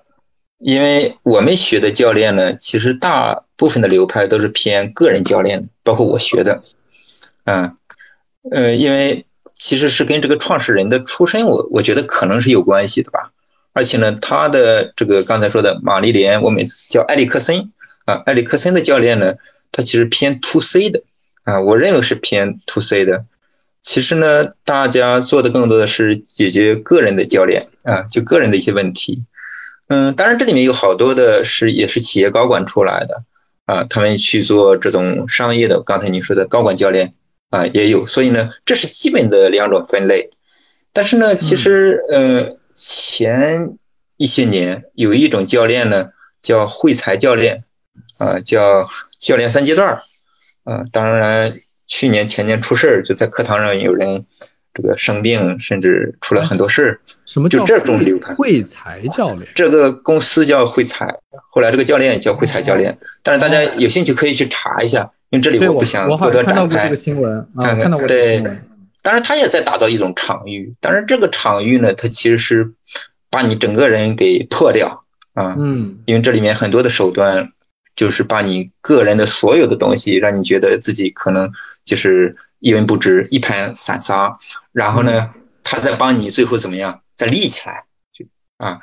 [0.58, 6.62] 因为我们学的教练呢，其实大部分的流派都是偏个人教练，包括我学的，
[7.44, 7.76] 啊，
[8.50, 13.30] 呃，因为其实是跟这个创始人的出身，我我觉得可能是有关系的吧。
[13.74, 17.70] 而且呢，他的这个刚才说的玛丽莲，我每次叫埃里克森
[18.06, 19.34] 啊，埃里克森的教练呢，
[19.70, 21.02] 他其实偏 to C 的
[21.44, 23.26] 啊，我认为是偏 to C 的。
[23.80, 29.22] 其实呢，大家做的更多的是解决个人的教练啊，就个人的一些问题。
[29.86, 33.16] 嗯，当然这里面有好多的是也是企业高管出来的
[33.66, 35.80] 啊，他们去做这种商业的。
[35.80, 37.10] 刚才你说的高管教练
[37.50, 40.28] 啊也有，所以呢，这是基本的两种分类。
[40.92, 43.76] 但是呢，其实呃前
[44.16, 46.08] 一些年有一种教练呢
[46.42, 47.64] 叫会财教练
[48.18, 50.00] 啊，叫教练三阶段
[50.64, 51.52] 啊，当然。
[51.88, 54.24] 去年前年出事儿，就在课堂上有人
[54.74, 57.00] 这个生病，甚至出了很多事儿。
[57.26, 58.34] 什么就这种流派？
[58.34, 61.12] 会财教练，这个公司叫会财，
[61.50, 62.96] 后来这个教练也叫会财教练。
[63.22, 66.84] 但是大家有兴趣可以去查一下，因为这里我不想过多展开。
[66.84, 68.40] 这个新闻啊，看到过对，
[69.02, 72.70] 当然他也在打造一种场域，当然这个场域呢，它其实是
[73.30, 75.56] 把你整个人给破掉啊。
[75.58, 77.50] 嗯，因为这里面很多的手段。
[77.98, 81.50] 就是把你个人的所有的东西，让你觉得自己可能
[81.84, 84.38] 就是一文不值、一盘散沙，
[84.70, 85.34] 然后呢，
[85.64, 88.24] 他再帮你最后怎么样，再立起来，就
[88.58, 88.78] 啊，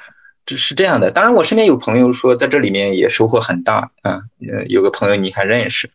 [0.46, 1.12] 这是这样的。
[1.12, 4.24] 当然，我身边有朋友说，在这里面也收获很大啊。
[4.52, 5.90] 呃，有个朋友你还认识，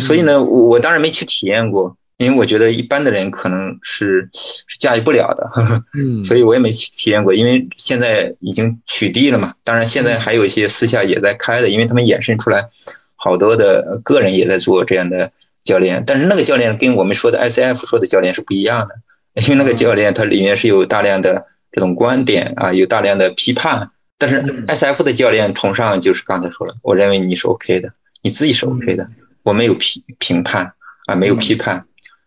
[0.00, 5.48] 所以呢，我当然没去体验过，因为我觉得一般的人可能是是驾驭不了的，
[5.98, 7.34] 嗯，所以我也没体体验过。
[7.34, 12.66] 因为现在已经取缔了嘛，当然现在还有一些私下也在开的，因为他们衍生出来
[13.16, 15.30] 好多的个人也在做这样的
[15.62, 18.94] 教练，但是那个教练跟我们说的 S F 说的教练是不一样的，
[19.42, 27.90] 因为那个教练他里面是有大量的这种观点啊，有大量的批判，但是 S F 的教练崇尚就是刚才说了，我认为你是 OK 的，
[28.22, 29.04] 你自己是 OK 的，
[29.42, 30.72] 我没有评评判
[31.06, 31.86] 啊，没有批判。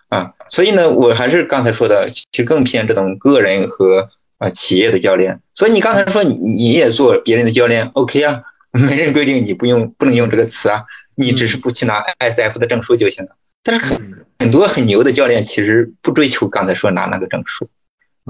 [0.10, 4.08] 啊，所以呢，我还是刚才说的，其实更偏这种个人和
[4.40, 5.40] 啊企业的教练。
[5.54, 10.82] 所以你刚才说你你也做别人的教练，OK 啊，没人规定你不用不能用这个词啊，
[11.16, 13.36] 你只是不去拿 SF 的证书就行了。
[13.62, 17.68] 但是很很多很牛的教练其实不追求刚才说拿那个证书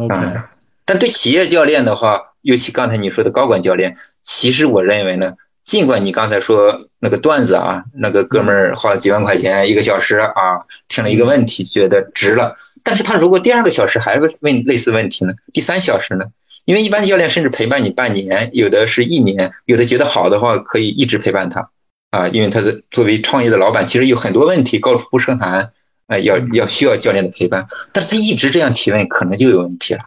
[0.09, 0.51] 啊。
[0.83, 5.35] 但对企业教练的话，尤其刚才你说的高管教练，其实我认为呢。
[5.63, 12.55] 尽管你刚才说那个段子啊，那个哥们儿花了几万块钱一个小时啊，听了一个问题，觉得值了。
[12.83, 15.33] 但是他如果第二个小时还问问类似问题呢？
[15.53, 16.25] 第三小时呢？
[16.65, 21.67] 因为一般教练甚至陪伴你半年，有的是一年，有的觉得好的话可以一直陪伴他
[22.11, 22.27] 啊。
[22.29, 25.71] 因为他的作为创业的老板，其实有很多问题高处不胜寒，
[26.07, 27.63] 啊，要要需要教练的陪伴。
[27.91, 29.99] 但是他一直这样提问，可能就有问题了。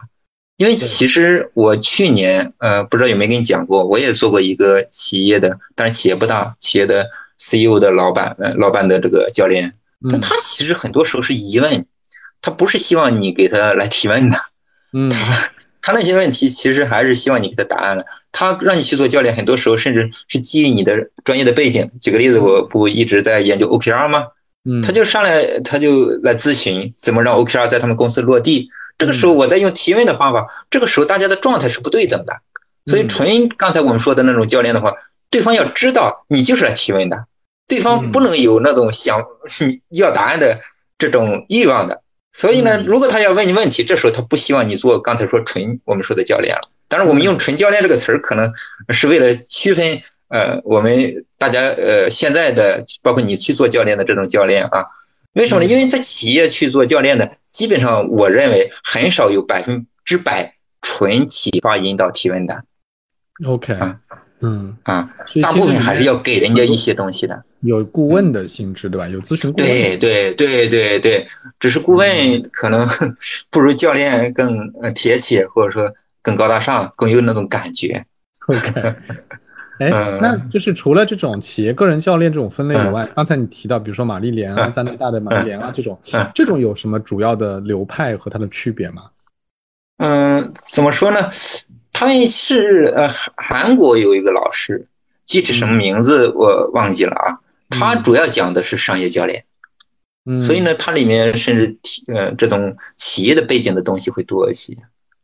[0.63, 7.05] 因为其实我去年，呃，不知道有没有跟你讲过，我也做过一个企业的，但是企业不大，企业的
[7.37, 9.73] CEO 的老板，呃，老板的这个教练，
[10.09, 11.85] 但他其实很多时候是疑问，
[12.41, 14.37] 他不是希望你给他来提问的，
[14.93, 18.05] 嗯， 他他那些问题其实还是希望你给他答案的。
[18.31, 21.91] 他让你去做教练，很多时候甚至是基于你的专业的背景。
[21.99, 24.27] 举个例子，我不一直在研究 OKR 吗？
[24.63, 28.69] 嗯，他就上来，他就来咨询怎么让 OKR 在他们公司落地。
[28.97, 32.41] 这个时候我在用提问的方法，这个时候大家的状态是不对等的，
[32.85, 34.93] 所以纯刚才我们说的那种教练的话，
[35.29, 37.25] 对方要知道你就是来提问的，
[37.67, 39.23] 对方不能有那种想
[39.89, 40.61] 你要答案的
[40.97, 42.01] 这种欲望的。
[42.31, 46.61] 所以呢，如果他要问你问题，这时候他不希望你做刚才说纯我们说的教练了。
[46.87, 48.51] 当然，我们用“纯教练”这个词儿，可能
[48.89, 54.85] 是为了区分呃我们大家呃现在的包括你去做教练的这种教练啊。
[55.33, 55.67] 为什么呢？
[55.67, 62.63] 因为在企业去做教练的，基本上我认为很少有百分之百纯启发引导提问的。
[63.45, 63.99] OK，啊，
[64.41, 67.43] 嗯啊，大部分还是要给人家一些东西的。
[67.61, 69.07] 有顾问的性质，对吧？
[69.07, 69.67] 有咨询顾问。
[69.67, 71.27] 对对对对对，
[71.59, 72.07] 只是顾问
[72.51, 72.87] 可能
[73.49, 75.91] 不如教练更贴切，或者说
[76.21, 78.05] 更高大上，更有那种感觉。
[78.47, 78.95] OK。
[79.79, 79.89] 哎，
[80.21, 85.99] 那就是除了这种企业个人教练这种分类以外，刚才你提到，比如说玛丽莲啊、加拿大的玛丽莲啊这种，
[86.35, 89.03] 这种有什么主要的流派和它的区别吗？
[89.97, 91.19] 嗯，怎么说呢？
[91.91, 94.87] 他们是呃，韩国有一个老师，
[95.25, 97.39] 具体什么名字我忘记了啊。
[97.69, 99.43] 他主要讲的是商业教练，
[100.25, 104.77] 嗯，所以呢，它里面甚至提呃这种企业的背景的东西会多一些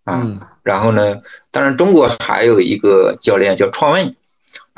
[0.06, 0.26] 啊。
[0.64, 1.18] 然后呢，
[1.52, 4.12] 当然中国还有一个教练叫创问。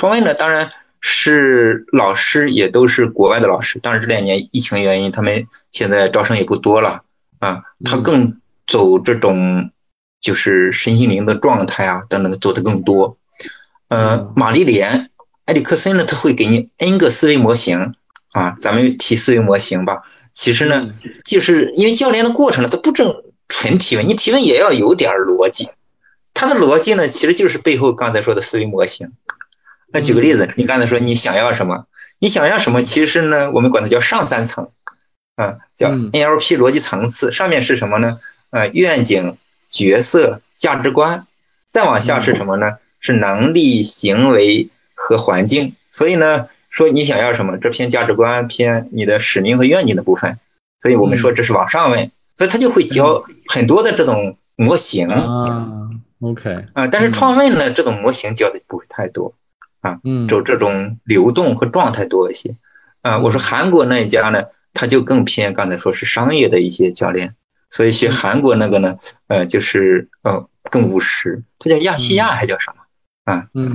[0.01, 7.03] 创问呢，当然是老师也都是国外的老师，当然这两年疫情原因，他们现在招生也不多了
[7.37, 7.61] 啊。
[7.85, 9.69] 他更走这种
[10.19, 13.15] 就是身心灵的状态啊等等，走的更多。
[13.89, 15.01] 呃，玛丽莲·
[15.45, 17.93] 埃里克森呢，他会给你 N 个思维模型
[18.31, 18.55] 啊。
[18.57, 20.89] 咱们提思维模型吧，其实呢，
[21.23, 25.69] 就是因为教练的过程呢，他不正纯提问，你提问也要有点逻辑。
[26.33, 29.11] 他的逻辑呢，其实就是背后刚才说的思维模型。
[29.93, 31.85] 那举个例子，你刚才说你想要什么？
[32.19, 32.81] 你想要什么？
[32.81, 34.69] 其实呢，我们管它叫上三层，
[35.35, 37.31] 啊，叫 NLP 逻辑层次。
[37.31, 38.19] 上面是什么呢？
[38.51, 39.37] 呃，愿景、
[39.69, 41.25] 角色、价值观。
[41.67, 42.77] 再往下是什么呢？
[42.99, 45.75] 是能力、行为和环境。
[45.91, 47.57] 所以呢，说你想要什么？
[47.57, 50.37] 这偏价值观，偏你的使命和愿景的部分。
[50.81, 55.43] 所以我们说这是往上问，所以他就会教很多的这种模型啊。
[56.19, 59.33] OK 啊，但是创问呢，这种模型教的不会太多。
[59.81, 62.55] 啊，嗯，走这种流动和状态多一些，
[63.01, 67.33] 啊，我说韩国那一家呢，他就更偏刚才说是商业的一些教练，
[67.69, 73.33] 所以学韩国那个呢，呃，就是呃更务实，他叫亚细亚还叫什么？
[73.33, 73.69] 啊，嗯。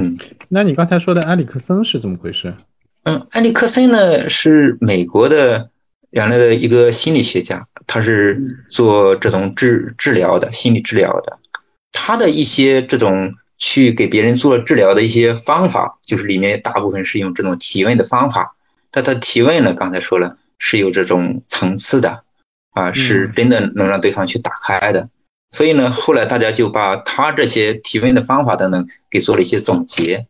[0.00, 0.16] 嗯，
[0.48, 2.54] 那你刚才说的埃里克森是怎么回事？
[3.02, 5.70] 嗯，埃里克森呢是美国的
[6.10, 11.40] 原来的一个心理学家，他是做这种治治疗的心理治疗的，
[11.90, 13.34] 他的一些这种。
[13.58, 18.56] 去给别人做治疗的一些方法，就是里面大部分是用这种提问的方法。
[18.90, 22.22] 但他提问呢，刚才说了是有这种层次的，
[22.70, 25.08] 啊，是真的能让对方去打开的。
[25.50, 30.26] 所以呢，后来大家就把他这些提问的方法等等给做了一些总结。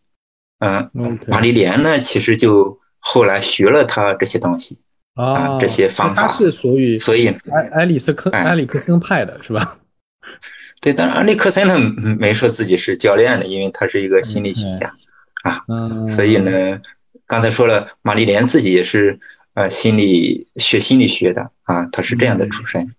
[0.61, 0.91] 嗯，
[1.29, 4.79] 玛丽莲呢，其实就后来学了他这些东西，
[5.15, 9.79] 啊这些方法他是属于所以埃埃里斯科哎埃里克森派的是吧？
[10.81, 14.95] 对，当然安利克森呢嗯没说自己是教练的，因为他是一个心理学家，
[15.69, 16.81] 嗯，所以呢，
[17.27, 19.19] 刚才说了，玛丽莲自己也是
[19.55, 22.95] 呃心理学心理学的啊，他是这样的出身。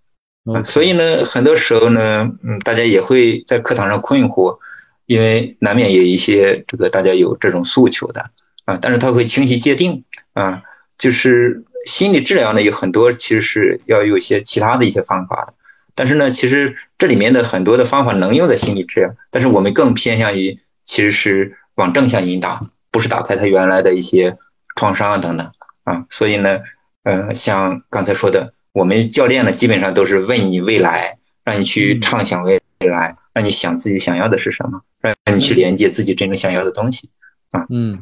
[0.66, 4.58] 所以呢，很多时候呢，嗯，大家也会在课堂上困惑，
[5.06, 8.24] 因为难免有一些这个大家有这种诉求的
[8.66, 10.04] 啊，但是他会清晰界定
[10.34, 10.64] 啊，
[10.98, 15.54] 就是心理治疗呢有很多其实是要有一些其他的一些方法的，
[16.00, 24.38] 但是呢，其实这里面的很多的方法能用在心理治疗，但是我们更偏向于其实是往正向引导，不是打开他原来的一些
[24.78, 25.52] 创伤啊等等
[25.84, 26.62] 啊，所以呢，
[27.04, 28.54] 呃，像刚才说的。
[28.72, 37.10] 我们教练呢，基本上都是问你未来，让你去畅想未来，让你想自己想要的是什么，让你去连接自己真正想要的东西
[37.52, 37.66] 啊。
[37.70, 38.00] 嗯，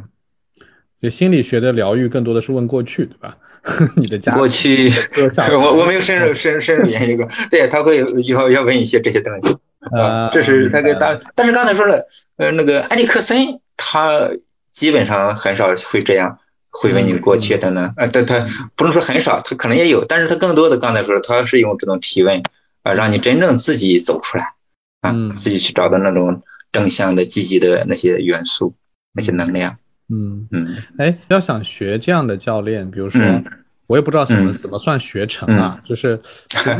[1.02, 3.38] 就心理学的疗愈更多的是问过去，对吧？
[3.98, 4.92] 你的家过去
[5.54, 9.56] 我我没有深入深深入研究过，对他会要要问一些这些东西
[9.92, 12.06] 呃，这是他给大大，但是刚才说了，
[12.38, 14.30] 呃，那个埃里克森他
[14.68, 16.38] 基本上很少会这样。
[16.70, 18.46] 会问你过去等等，呃，但他
[18.76, 22.44] 不能说很少，他可能也有，但是他更多的刚才说了，他是用这种提问
[22.84, 24.54] 啊，让你真正自己走出来
[25.02, 28.76] 啊，嗯自己去找到那种正向的、积极的那些元素、
[29.14, 29.78] 那些能量。
[30.10, 33.44] 嗯，嗯哎，要想学这样的教练，比如说，嗯
[33.88, 36.20] 我也不知道怎么嗯怎么算学成啊，就是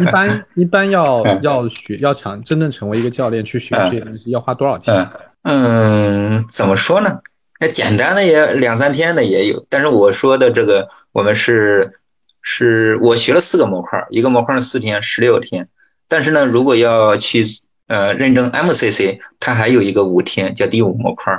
[0.02, 4.94] 一般 一般要要学要想真正成为一个教练去学这些东西，要花多少钱？
[5.44, 7.20] 嗯嗯，怎么说呢？
[7.62, 11.94] 那简单的也两三天的也有，但是我说的这个，我们是
[12.42, 15.70] 是我学了四个模块，一个模块四天，十六天。
[16.10, 17.46] 但是呢，如果要去
[17.88, 21.34] 呃认证 MCC，它还有一个五天，叫第五模块。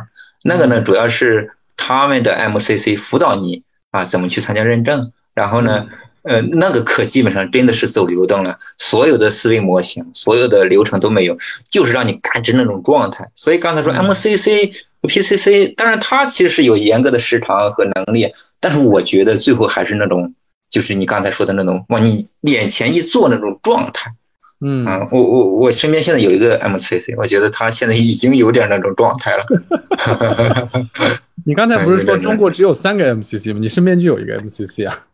[0.44, 1.57] 那个呢，主要是
[1.88, 3.62] 他们的 MCC 辅导你
[3.92, 5.10] 啊，怎么去参加认证。
[5.32, 5.86] 然后呢，
[6.20, 11.34] 呃，那个课基本上真的是走流动了，所有的思维模型、所有的流程都没有，
[11.70, 13.30] 就是让你感知那种状态。
[13.34, 14.72] 所以刚才说 MCC。
[15.00, 18.30] PCC 当然，它其实是有严格的时长和能力，
[18.60, 20.34] 但是我觉得最后还是那种，
[20.68, 24.12] 就是你刚才说的那种往你眼前一坐那种状态。
[24.60, 29.44] 嗯啊，我我我身边现在有一个 MCC，我觉得他现在已经有点那种状态了。
[31.46, 33.60] 你刚才不是说中国只有三个 MCC 吗？
[33.60, 35.06] 你身边就有一个 MCC 啊？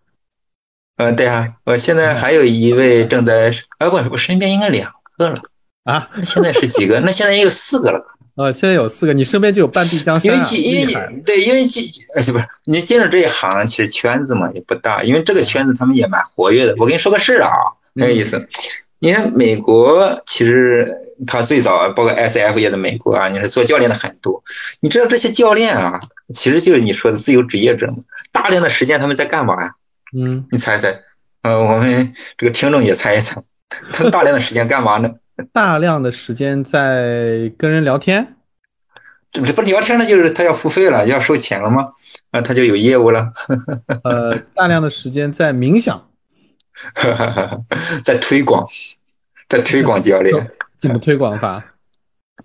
[0.97, 5.37] 嗯， 对啊，我现在还有一位正在，哎，我我身边应该两个了
[5.85, 6.09] 啊。
[6.17, 7.01] 那现在是几个？
[7.01, 8.03] 那现在也有四个了。
[8.37, 10.51] 呃，现在有四个，你身边就有半壁江山、啊。
[10.51, 11.85] 因为因为对，因为进
[12.17, 16.75] 呃不是你进入这一行，其实圈子嘛也不大，因为这个圈子他们也蛮活跃的。
[16.79, 17.51] 我跟你说个事儿啊，
[17.95, 18.49] 很有意思。
[19.05, 20.91] 你看美国，其实
[21.27, 24.43] 他最早包括 SF 也在美国啊，你说做教练的很多。
[24.81, 27.97] 你知道这些教练啊，其实就是你说的自由职业者嘛，
[28.33, 29.73] 大量的时间他们在干嘛呀？
[30.17, 31.03] 嗯，你猜猜？
[31.43, 33.43] 呃，我们这个听众也猜一猜，
[33.93, 35.11] 他大量的时间干嘛呢？
[35.53, 38.37] 大量的时间在跟人聊天，
[39.31, 41.89] 这不聊天呢，就是他要付费了，要收钱了吗？
[42.31, 43.31] 啊，他就有业务了。
[44.03, 46.09] 呃，大量的时间在冥想，
[48.05, 48.65] 在推广，
[49.49, 50.51] 在推广教练。
[50.77, 51.65] 怎么推广法？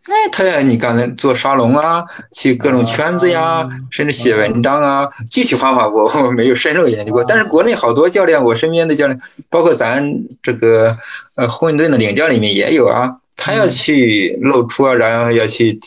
[0.07, 7.21] 哎，他你刚才做沙龙啊，去各种圈子呀，啊、甚至写文章啊，具体方法我 我没有深入研究过。
[7.21, 9.19] 啊、但是国内好多教练，我身边的教练，
[9.49, 10.95] 包括咱这个
[11.35, 15.77] 呃混沌的领教里面也有啊，他要去露出啊，然后要去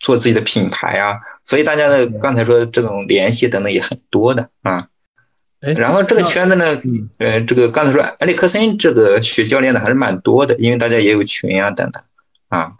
[0.00, 1.14] 做自己的品牌啊，
[1.44, 4.88] 所以大家的刚才说这种联系等等也很多的啊。
[5.76, 6.64] 然后这个圈子呢，
[7.18, 12.02] 呃，这个刚才说埃里克森这个学教练的还是蛮多的，因为大家也有群啊等等
[12.48, 12.72] 啊。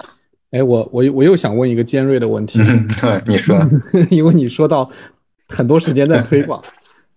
[0.51, 2.59] 哎，我我我又想问一个尖锐的问题，
[3.26, 3.57] 你说，
[4.11, 4.91] 因为你说到
[5.49, 6.61] 很多时间在推广，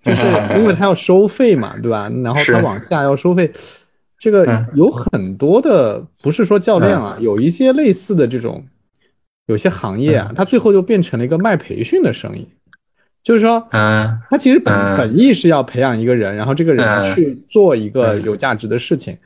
[0.06, 0.22] 就是
[0.60, 2.10] 因为他要收费嘛，对吧？
[2.24, 3.52] 然后他往下要收费，
[4.20, 4.46] 这个
[4.76, 8.64] 有很多的，不是说教练啊，有一些类似的这种，
[9.48, 12.48] 有些行业啊，它最后就变成了一个卖培训的生意。
[13.26, 19.18] 就是说，嗯，他其实本本意是要培养一个人，然后这个人去做一个有价值的事情，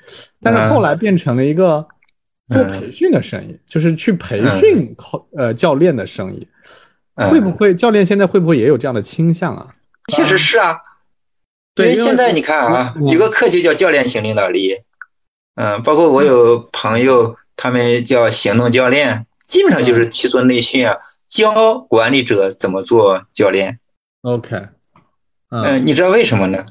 [0.42, 1.86] 但是后来变成了一个
[2.48, 4.96] 做培训的生意，就是去培训
[5.36, 6.48] 呃教练的生意，
[7.14, 9.68] 会不会教练现在会不会也有这样的倾向啊？
[10.08, 10.78] 其实是啊，
[11.76, 14.76] 因为现在你看啊，有个课就叫教练型领导力，
[15.56, 20.96] 嗯，包括我有朋友，他们叫行动教练，基本上就是去做内训啊，
[21.28, 23.79] 教管理者怎么做教练。
[24.22, 24.68] OK，
[25.50, 26.66] 嗯、呃，你知道为什么呢？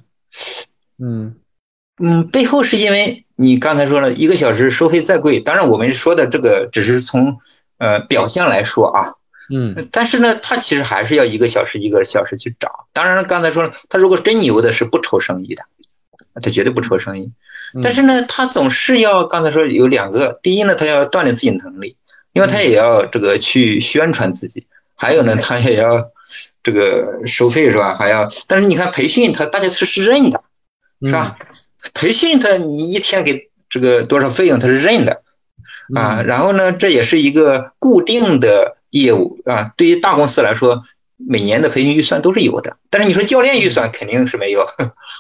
[0.99, 1.37] 嗯
[2.03, 7.39] 嗯，背后是因为你刚才说了一个小时收费再贵，当然我们说的这个只是从
[7.79, 9.15] 呃表象来说啊，
[9.51, 12.87] 嗯，但是呢，他其实还是要一个小时一个小时去找。
[12.93, 15.63] 当然了，刚才说了，他如果真牛的是不愁生意的，
[16.43, 17.33] 他绝对不愁生意。
[17.83, 21.97] 但是呢，他总是要刚才说有两个，第一呢，他要锻炼自己能力，
[22.33, 26.11] 因为他也要这个去宣传自己，还有呢，他也要
[26.63, 27.97] 这个收费是吧？
[27.99, 30.43] 还要，但是你看培训他大家是是认的，
[31.07, 31.37] 是吧？
[31.95, 35.23] 培训他你一天给这个多少费用他是认的
[35.95, 40.83] 啊，然后呢，这也是一个固定的业务啊，对于大公司来说。
[41.21, 44.65] 每年的培训预算都是有的，但是你说教练预算肯定是没有。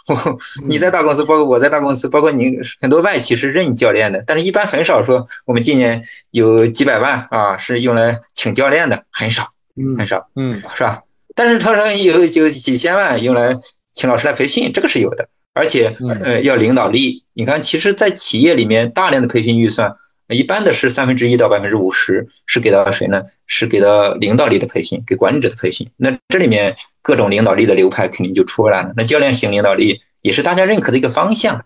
[0.68, 9.50] 你在大公司，包括我在大公司，包括你很多外企是认教练的，但是一般很少说我们今年有几百万啊是用来请教练的，很少，
[9.96, 11.02] 很少，嗯，是吧？
[11.34, 13.56] 但是他说有有几千万用来
[13.92, 17.24] 请老师来培训，这个是有的，而且呃要领导力。
[17.32, 19.96] 你看，其实，在企业里面大量的培训预算。
[20.30, 23.22] 一般的是三分之一到百分之五十是给到谁呢？
[23.46, 25.90] 是给到领导力的培训，给管理者的培训。
[25.96, 28.92] 那这里面各种领导力的流派肯定就出来了。
[28.94, 31.64] 那教练型领导力也是大家认可的一个方向。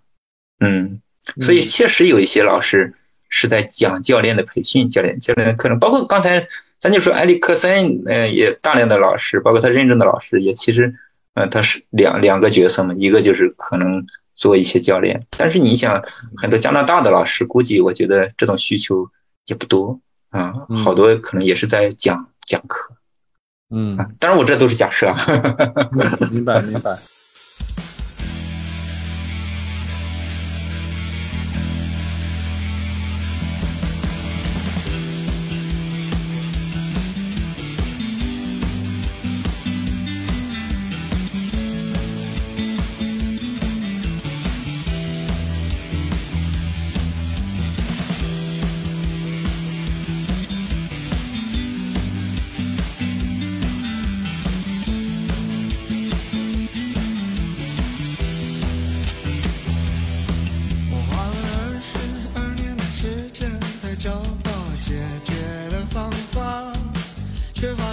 [0.61, 1.01] 嗯，
[1.41, 2.93] 所以确实有一些老师
[3.29, 6.47] 是在讲教练的培训，教练教练的课程，包括刚才
[6.83, 10.93] 咱就说埃里克森，呃，也大量的老师，包括他认证的老师，也其实，
[11.35, 14.05] 呃，他是两两个角色嘛，一个就是可能。
[14.35, 16.03] 做一些教练，但是你想，
[16.39, 19.07] 很多加拿大的老师，估计我觉得这种需求
[19.45, 22.95] 也不多啊，好多可能也是在讲讲课，
[23.71, 25.17] 嗯，当然我这都是假设啊，
[26.31, 26.99] 明 白明白。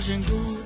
[0.10, 0.59] 深谷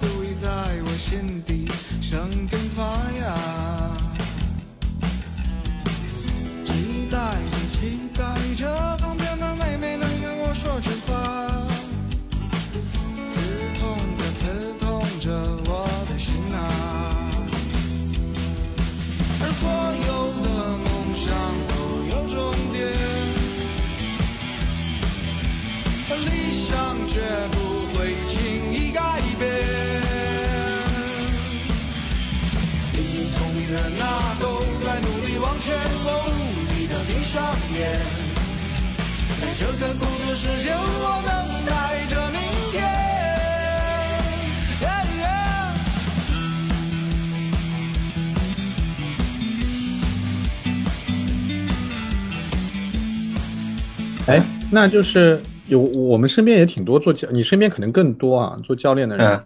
[54.26, 54.42] 哎，
[54.72, 59.40] 那就是有我们身边也挺多做教，你身边可能更多啊，做教练的人，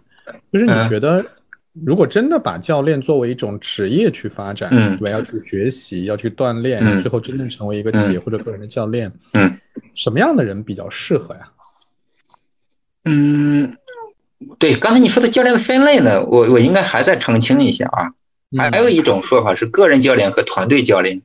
[0.52, 1.24] 就是你觉得，
[1.84, 5.10] 如果真的把教练作为一种职业去发展，对吧？
[5.10, 9.52] 要去学习，要去锻炼，最后真正成为一个企业或者个人的教练，嗯，
[9.94, 11.50] 什么样的人比较适合呀？
[13.04, 13.76] 嗯，
[14.58, 18.12] 对，刚才你说的教练的分类呢，我我应该还在澄清一下啊，
[18.70, 21.22] 还有一种说法是个人教练和团队教练。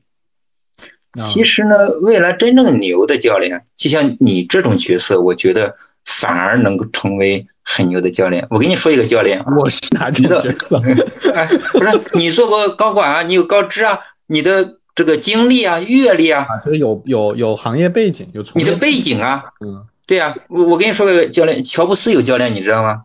[1.12, 8.46] 其实呢，未来真正牛的教练，就像你这种角色，我觉得反而能够成为很牛的教练。
[8.50, 10.82] 我跟你说一个教练，我是哪种角色？
[11.34, 23.00] 哎，不是你做过高管啊，你有高知啊，你的这个经历啊、阅历啊，就是有有有行业背景，有你的背景啊，嗯，对呀，我我跟你说个教练，乔布斯有教练，你知道吗？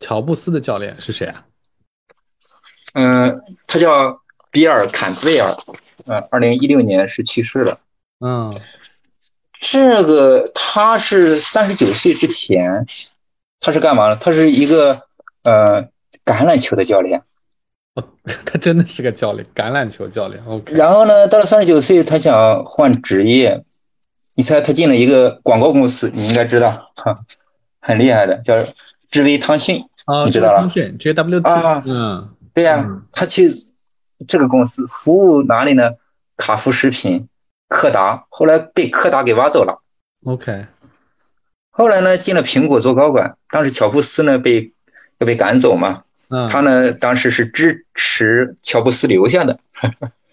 [0.00, 1.44] 乔布斯的教练是谁啊？
[2.94, 4.20] 嗯，他叫
[4.50, 5.52] 比尔·坎贝尔。
[6.06, 7.78] 呃，二零一六年是去世了。
[8.20, 8.54] 嗯，
[9.60, 12.86] 这个他是三十九岁之前，
[13.60, 14.16] 他是干嘛呢？
[14.16, 15.00] 他是一个
[15.44, 15.82] 呃
[16.24, 17.22] 橄榄球的教练。
[17.94, 18.04] 哦，
[18.44, 20.42] 他真的是个教练，橄榄球教练。
[20.46, 20.74] OK。
[20.74, 23.64] 然后呢，到了三十九岁，他想换职业。
[24.36, 27.20] 你猜他进了一个广告公司，你应该知道，哈，
[27.80, 28.54] 很厉害的，叫
[29.10, 29.84] 智威汤逊。
[30.06, 30.58] 啊，你知道了。
[30.58, 31.42] 汤讯 JW。
[31.48, 33.50] 啊，嗯，对呀，他去。
[34.28, 35.90] 这个公司服务哪里呢？
[36.36, 37.28] 卡夫食品、
[37.68, 39.82] 柯达，后来被柯达给挖走了。
[40.24, 40.66] OK，
[41.70, 43.36] 后来呢，进了苹果做高管。
[43.50, 44.72] 当时乔布斯呢被
[45.18, 46.04] 要被赶走嘛，
[46.48, 49.58] 他呢当时是支持乔布斯留下的。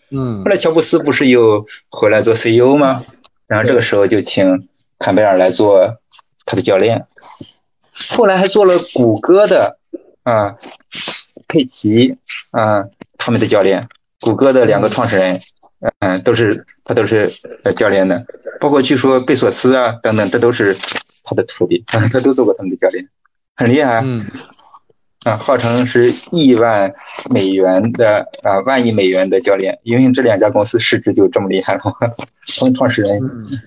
[0.09, 3.05] 嗯， 后来乔布斯不是又回来做 CEO 吗？
[3.47, 4.67] 然后这个时候就请
[4.99, 5.97] 坎贝尔来做
[6.45, 7.05] 他的教练。
[8.09, 9.77] 后来还做了谷歌的
[10.23, 10.57] 啊，
[11.47, 12.17] 佩奇
[12.51, 12.86] 啊。
[13.23, 13.88] 他们的教练，
[14.19, 15.39] 谷歌的两个创始人，
[15.99, 17.32] 嗯，都是他都是
[17.63, 18.23] 呃教练的，
[18.59, 20.77] 包括据说贝索斯啊等等，这都是
[21.23, 23.07] 他的徒弟， 他都做过他们的教练，
[23.55, 24.01] 很厉害。
[24.03, 24.23] 嗯，
[25.23, 26.93] 啊，号称是亿万
[27.32, 31.82] 美元的啊万亿美元的教练，因为这两家公司市值就这么厉害了，
[32.45, 33.19] 从创始人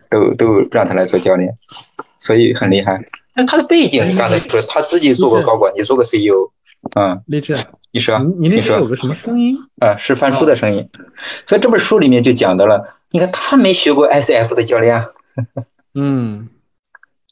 [0.08, 1.56] 都都让他来做教练，
[2.20, 3.02] 所以很厉害。
[3.34, 6.50] 那他的背景，你刚才说他自己做过高管，也做过 CEO，
[6.94, 7.56] 嗯，励志。
[7.90, 9.56] 你说，你那边有个什么声音？
[9.78, 10.88] 啊，是翻书的声音。
[11.46, 15.06] 所以这本书里面就讲到了，你看他没学过 ICF 的教练，
[15.94, 16.48] 嗯，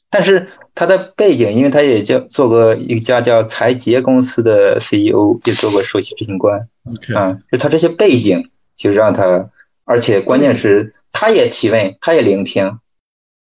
[0.09, 6.69] 但是他的背景，因为他也叫做过一家叫财捷公司的 CEO，也做过首席执行官，
[7.13, 9.49] 啊，就他这些背景就让他，
[9.83, 12.79] 而且关键是他也提问，他也聆听，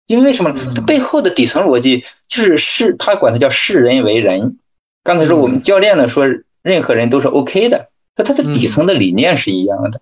[0.07, 0.53] 因为为什么？
[0.75, 4.59] 他背后的底层逻辑就是视，他管他叫视人为人。
[5.05, 6.25] 刚才说我们教练呢说。
[6.65, 10.01] 任何人都是 OK 的，那他的底层的理念是一样的，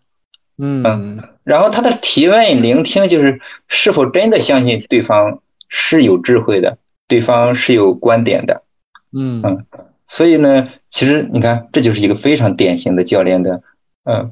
[0.58, 5.40] 嗯，然后他的提问、聆听，就是是否真的相信对方
[5.70, 6.76] 是有智慧的，
[7.08, 8.62] 对方是有观点的，
[9.10, 9.40] 嗯。
[9.42, 9.64] 嗯，
[10.06, 13.62] 所以呢，其实你看，这就是一个非常典型的教练的，
[14.04, 14.28] 呃，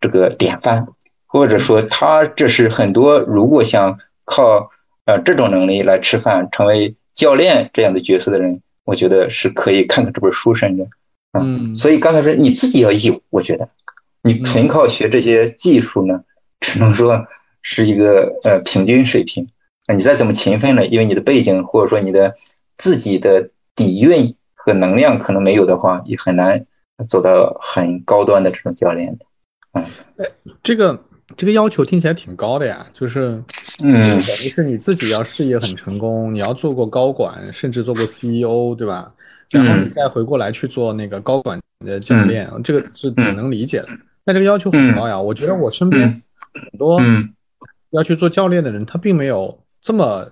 [0.00, 0.86] 这个典范，
[1.26, 4.70] 或者说他这是很多如果想靠
[5.04, 10.88] 呃这种能力来吃饭，成为教练这样的角色的人，我觉得是可以看看这本书，甚至。
[11.32, 13.66] 嗯，所以刚才说你自己要有，我觉得
[14.22, 16.22] 你纯靠学这些技术呢，
[16.60, 17.26] 只能说
[17.62, 19.48] 是一个呃平均水平。
[19.92, 22.34] 你再怎么勤奋呢，因为你的背景或者说你的
[22.76, 26.66] 自己的底蕴和能量可能没有的话，也很难
[27.08, 29.26] 走到很高端的这种教练的。
[29.72, 29.84] 嗯，
[30.18, 30.30] 哎，
[30.62, 31.02] 这个
[31.36, 33.42] 这个要求听起来挺高的呀，就是
[33.82, 39.12] 嗯，等于是你自己要事业很成功，你要做过高管，甚至做过 CEO，对吧？
[39.50, 43.88] 然后你再回过来去做那个高管的教练，这个是挺能理解的。
[44.24, 46.08] 但这个要求很高呀，我觉得我身边
[46.54, 46.98] 很多
[47.90, 50.26] 要去做教练的人，他并没有这么，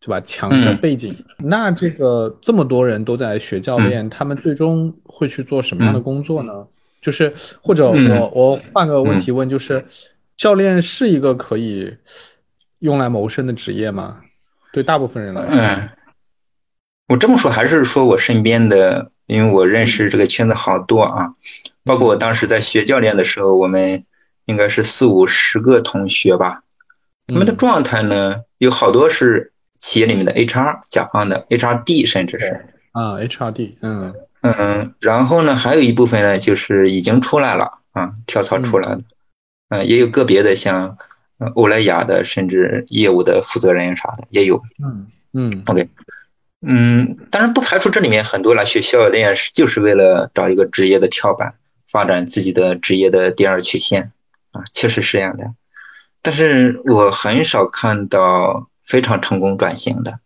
[0.00, 0.18] 对吧？
[0.26, 1.14] 强的背景。
[1.38, 6.52] 那这个这么多人都在学教练，他们最终会去做什么样的工作呢？
[7.02, 7.30] 就是
[7.62, 9.84] 或者我我换个问题问，就是
[10.36, 11.92] 教练是一个可以
[12.82, 14.18] 用来谋生的职业吗？
[14.72, 15.50] 对大部分人来说。
[15.52, 15.90] 嗯。
[17.08, 21.30] 我这么说还是说我身边的，因为我认识这个圈子好多啊，
[21.84, 24.04] 包括我当时在学教练的时候，我们
[24.46, 26.62] 应该是四五十个同学吧。
[27.26, 32.66] 他们的状态呢，有好多是企业里面的 HR、甲方的 HRD，甚至是。
[32.92, 34.14] 啊 HRD，嗯。
[34.40, 39.02] 嗯，然后呢，还有一部分呢，就是已经出来了啊，跳槽出来的，
[39.68, 40.96] 嗯，也有个别的像
[41.54, 45.88] 欧莱雅的，甚至业务的负责人啥的也有，嗯嗯，OK。
[46.64, 51.54] 嗯，当然不排除这里面很多来学教练是就是为了找一个职业的跳板，
[51.90, 54.12] 发展自己的职业的第二曲线
[54.52, 55.54] 啊，确实是这样的。
[56.22, 60.20] 但是我很少看到非常成功转型的。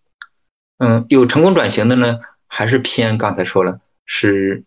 [0.77, 4.65] 嗯，有成功转型的呢，还是偏刚才说了，是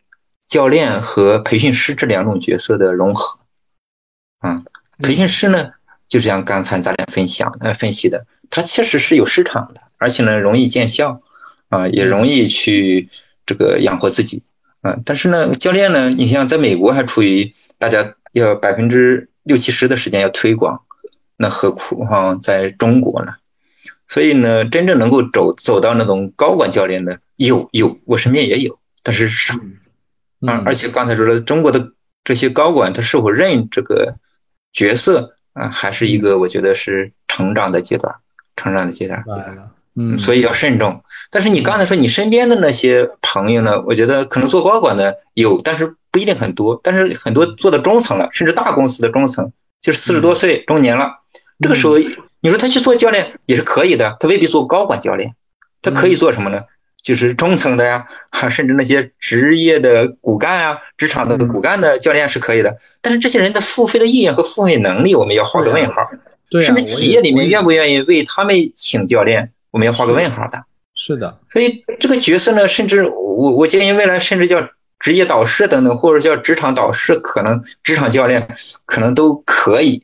[0.48, 3.38] 教练和培训师这两种角色的融合。
[4.40, 4.56] 啊，
[5.04, 5.74] 培训师呢，
[6.10, 11.18] 就像刚才咱俩分享呃分析的，它确实是有市场的，而且呢容易见效。
[11.70, 13.08] 啊，也容易去
[13.46, 14.42] 这个养活自己，
[14.82, 20.82] 啊，但是呢，教练呢，你像在美国还处于大家要百分之六七十的时间要推广，
[21.38, 23.34] 那何苦哈在中国呢？
[24.08, 29.54] 所以呢，真正能够走走到那种高管教练的有有，我身边也有，但是少
[30.48, 30.64] 啊。
[30.66, 31.92] 而且刚才说了，中国的
[32.24, 34.16] 这些高管他是否认这个
[34.74, 38.16] 角色啊，还是一个我觉得是成长的阶段，
[38.56, 39.24] 成长的阶段。
[39.96, 41.04] 嗯，所以要慎重。
[41.30, 43.82] 但是你刚才说你身边的那些朋友呢？
[43.88, 46.80] 我觉得可能做高管的有，但是不一定很多。
[46.82, 51.20] 但是很多做到中层了，甚至大公司的中层，就是四十多岁中年了。
[51.60, 51.98] 这个时候，
[52.40, 55.36] 你说他去做教练也是可以的，他未必做高管教练，
[55.82, 56.62] 他可以做什么呢？
[57.02, 58.08] 就是中层的呀，
[58.50, 62.78] 甚至那些职业的骨干啊，职场的骨干的教练是可以的。
[63.02, 66.10] 但是这些人的付费的意愿和付费能力，我们要画个问号。
[66.50, 69.52] 对，甚至企业里面愿不愿意为他们请教练？
[69.72, 70.64] 我们要画个问号的，
[70.96, 71.40] 是的。
[71.54, 74.68] 所以这个角色呢，甚至我我建议未来甚至叫
[75.00, 78.48] 职业导师等等，或者叫职场导师，可能职场教练
[78.86, 80.04] 可能都可以。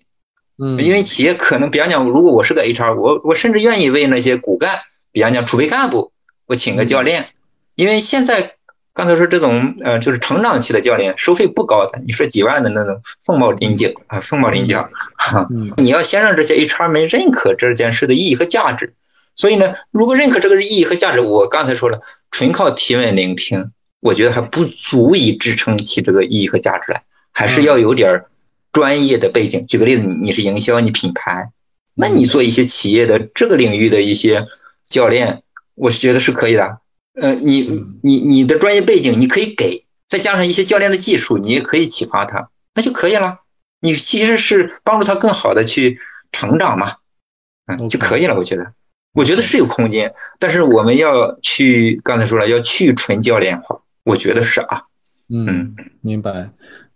[0.57, 4.79] 嗯，因为企业可能，比方讲，如果我是个 HR，我我甚至愿意为那些骨干，
[5.11, 6.11] 比方讲储备干部，
[6.47, 7.29] 我请个教练。
[7.75, 8.55] 因为现在
[8.93, 14.89] 刚才说这种呃，就是成长期的教练收费不高的，你说几万的那种凤毛麟角啊，凤毛麟角。
[15.17, 18.93] 哈， 你要先让这些 HR 们认可这件事的意义和价值。
[19.35, 21.99] 所以呢，如果认可这个意义和价值，我刚才说了，
[22.31, 28.23] 纯靠提问聆听，我觉得还不足以支撑起这个意义和价值来，还是要有点
[28.71, 29.67] 专业的背景。
[29.67, 31.49] 举个例子，你你是营销，你品牌，
[31.95, 34.45] 那你做一些企业的这个领域的一些
[34.85, 35.41] 教练，
[35.75, 36.79] 我是觉得是可以的。
[37.13, 37.69] 呃，你
[38.01, 43.39] 你你的专业背景你可以给，再加上一些教练的技术，你也可以启发他，那就可以了。
[43.81, 45.99] 你其实是帮助他更好的去
[46.31, 46.87] 成长嘛，
[47.67, 48.35] 嗯，就可以了。
[48.35, 48.73] 我觉得，
[49.13, 54.81] 我觉得是有空间，但是我们要去刚才说了，要去纯教练化，我觉得是啊。
[55.29, 56.49] 嗯，明白。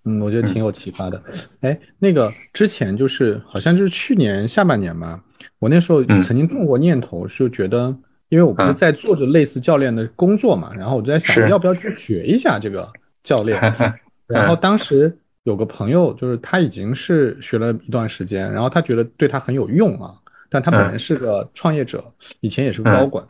[0.05, 1.21] 嗯，我觉得挺有启发的。
[1.59, 5.21] 哎，那个之前就是好像就是去年下半年嘛，
[5.59, 7.87] 我那时候曾经动过念头，就觉得，
[8.29, 12.87] 因为我不是在做着类似教练的工作嘛，然后我就在想，要不要去学一下这个
[13.23, 13.59] 教练。
[14.27, 20.13] 然后当时有个朋友，就是他已经是学了一段时间，然后他觉得对他很有用啊，
[20.49, 22.03] 但他本人是个创业者，
[22.39, 23.25] 以前也是个高管，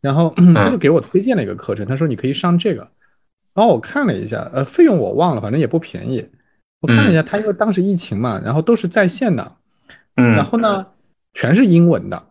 [0.00, 2.88] 然后 他就给我推荐了一个课程，他说你可以上这个。
[3.56, 6.24] 然后我看了一下，呃，费用我忘了，反正也不便宜。
[6.80, 9.56] 我看了一下，他因为当时疫情嘛，然后都是在线的，
[10.16, 10.86] 嗯，然后呢，
[11.32, 12.22] 全是英文的，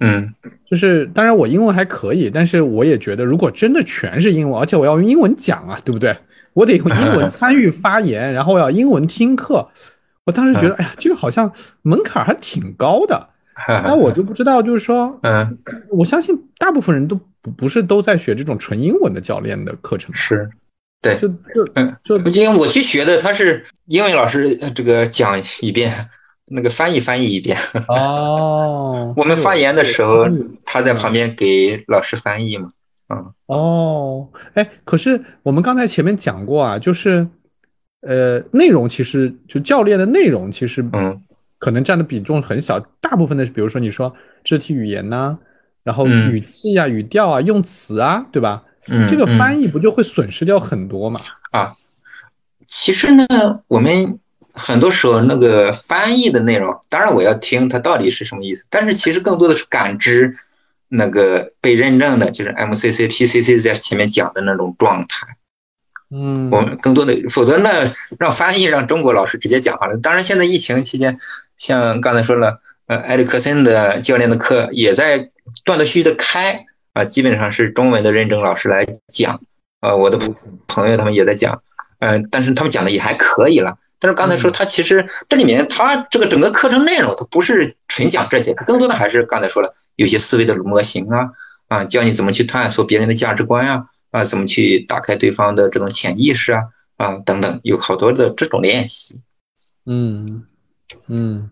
[0.00, 0.34] 嗯，
[0.68, 6.16] 就是当然我英文还可以，但是我也觉得如果真的全是英文，而且我要用英文讲啊，对不对？
[6.52, 9.68] 我得用英文参与发言，然后我要英文听课，
[10.24, 13.28] 我当时觉得，哎呀，这个好像门槛还挺高的。
[13.68, 20.46] 那我就不知道，就是说，嗯， 我相信大部分人都不不是都在学这种纯英文的教练的课程，是，
[21.00, 25.90] 对，就就嗯，就因为我去学的，他是英文老师这个讲一遍，
[26.46, 27.56] 那个翻译翻译一遍。
[27.88, 30.24] 哦， 我们发言的时候，
[30.64, 32.72] 他在旁边给老师翻译嘛。
[33.08, 37.26] 嗯，哦，哎，可是我们刚才前面讲过啊，就是，
[38.00, 41.22] 呃，内容其实就教练的内容其实，嗯。
[41.58, 45.38] 可能占的比重很小，大部分的，比如说你说肢体语言呐，
[45.82, 48.62] 然后语气啊、语调啊、用词啊，对吧？
[48.88, 51.18] 嗯，这个翻译不就会损失掉很多嘛？
[51.52, 51.72] 啊，
[52.66, 53.26] 其实呢，
[53.68, 54.18] 我们
[54.56, 60.34] 很多时候那个翻译的内容，当然我要听它到底是什么意思，但是其实更多的是感知
[60.88, 65.36] 那个被认证的，就是 MCC、PCC 在前面讲的那种状态。
[66.08, 69.98] 嗯，我们更多的，否则那，让翻译让中国老师直接讲好了。
[69.98, 71.18] 当然，现在疫情期间，
[71.56, 75.18] 像刚才说了，呃，埃里克森的教练的课也在
[75.64, 79.40] 断断续续的开啊，基本上是中文的认证老师来讲。
[79.80, 80.16] 呃，我的
[80.68, 81.60] 朋友他们也在讲，
[81.98, 83.76] 嗯，但是他们讲的也还可以了。
[83.98, 91.30] 但是刚才说他其实这里面他这个整个课程内容，他不是纯讲这些，更多的还是刚才说了，有些思维的模型啊，
[91.68, 93.86] 啊，教你怎么去探索别人的价值观啊。
[94.12, 96.62] 啊，怎么去打开对方的这种潜意识啊？
[96.96, 99.20] 啊，等等，有好多的这种练习。
[99.84, 100.44] 嗯
[101.08, 101.50] 嗯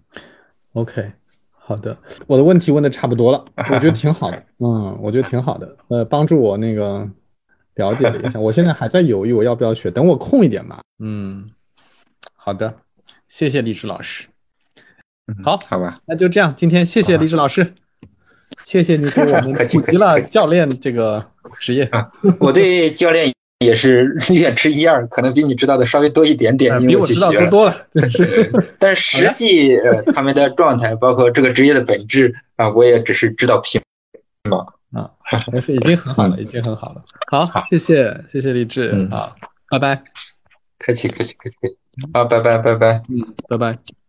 [0.73, 1.13] ，OK，
[1.59, 4.43] 好的，我的问题问的差不多了，我觉得挺好的。
[4.61, 5.77] 嗯，我觉得挺好的。
[5.89, 7.07] 呃，帮助我那个
[7.75, 10.81] 了解了一下，我现在还在犹豫我要不要学，等我空一点吧。
[11.01, 11.47] 嗯，
[12.45, 12.75] 好的，
[13.27, 14.27] 谢谢励志老师。
[15.43, 17.75] 好，好吧，那就这样，今天谢谢励志老师。
[18.67, 21.91] 谢谢你给我们 普及了教练这个职业。
[22.39, 23.33] 我对教练
[23.65, 27.75] 也是略知一二，可能比你知道的稍微多一点点，比我知道多多了。
[28.79, 29.71] 但实际
[30.13, 33.81] 他们的状态，包括这个职业的本质啊，我也只是知道皮
[34.51, 34.59] 毛
[34.93, 35.11] 啊，
[35.67, 37.03] 已经很好了， 已经很好了。
[37.31, 39.35] 好，谢谢谢谢励志啊，
[39.71, 40.05] 拜拜。
[40.79, 41.84] 客气客气客气客气。
[42.13, 43.03] 好，拜拜拜拜。
[43.09, 44.04] 嗯，拜拜。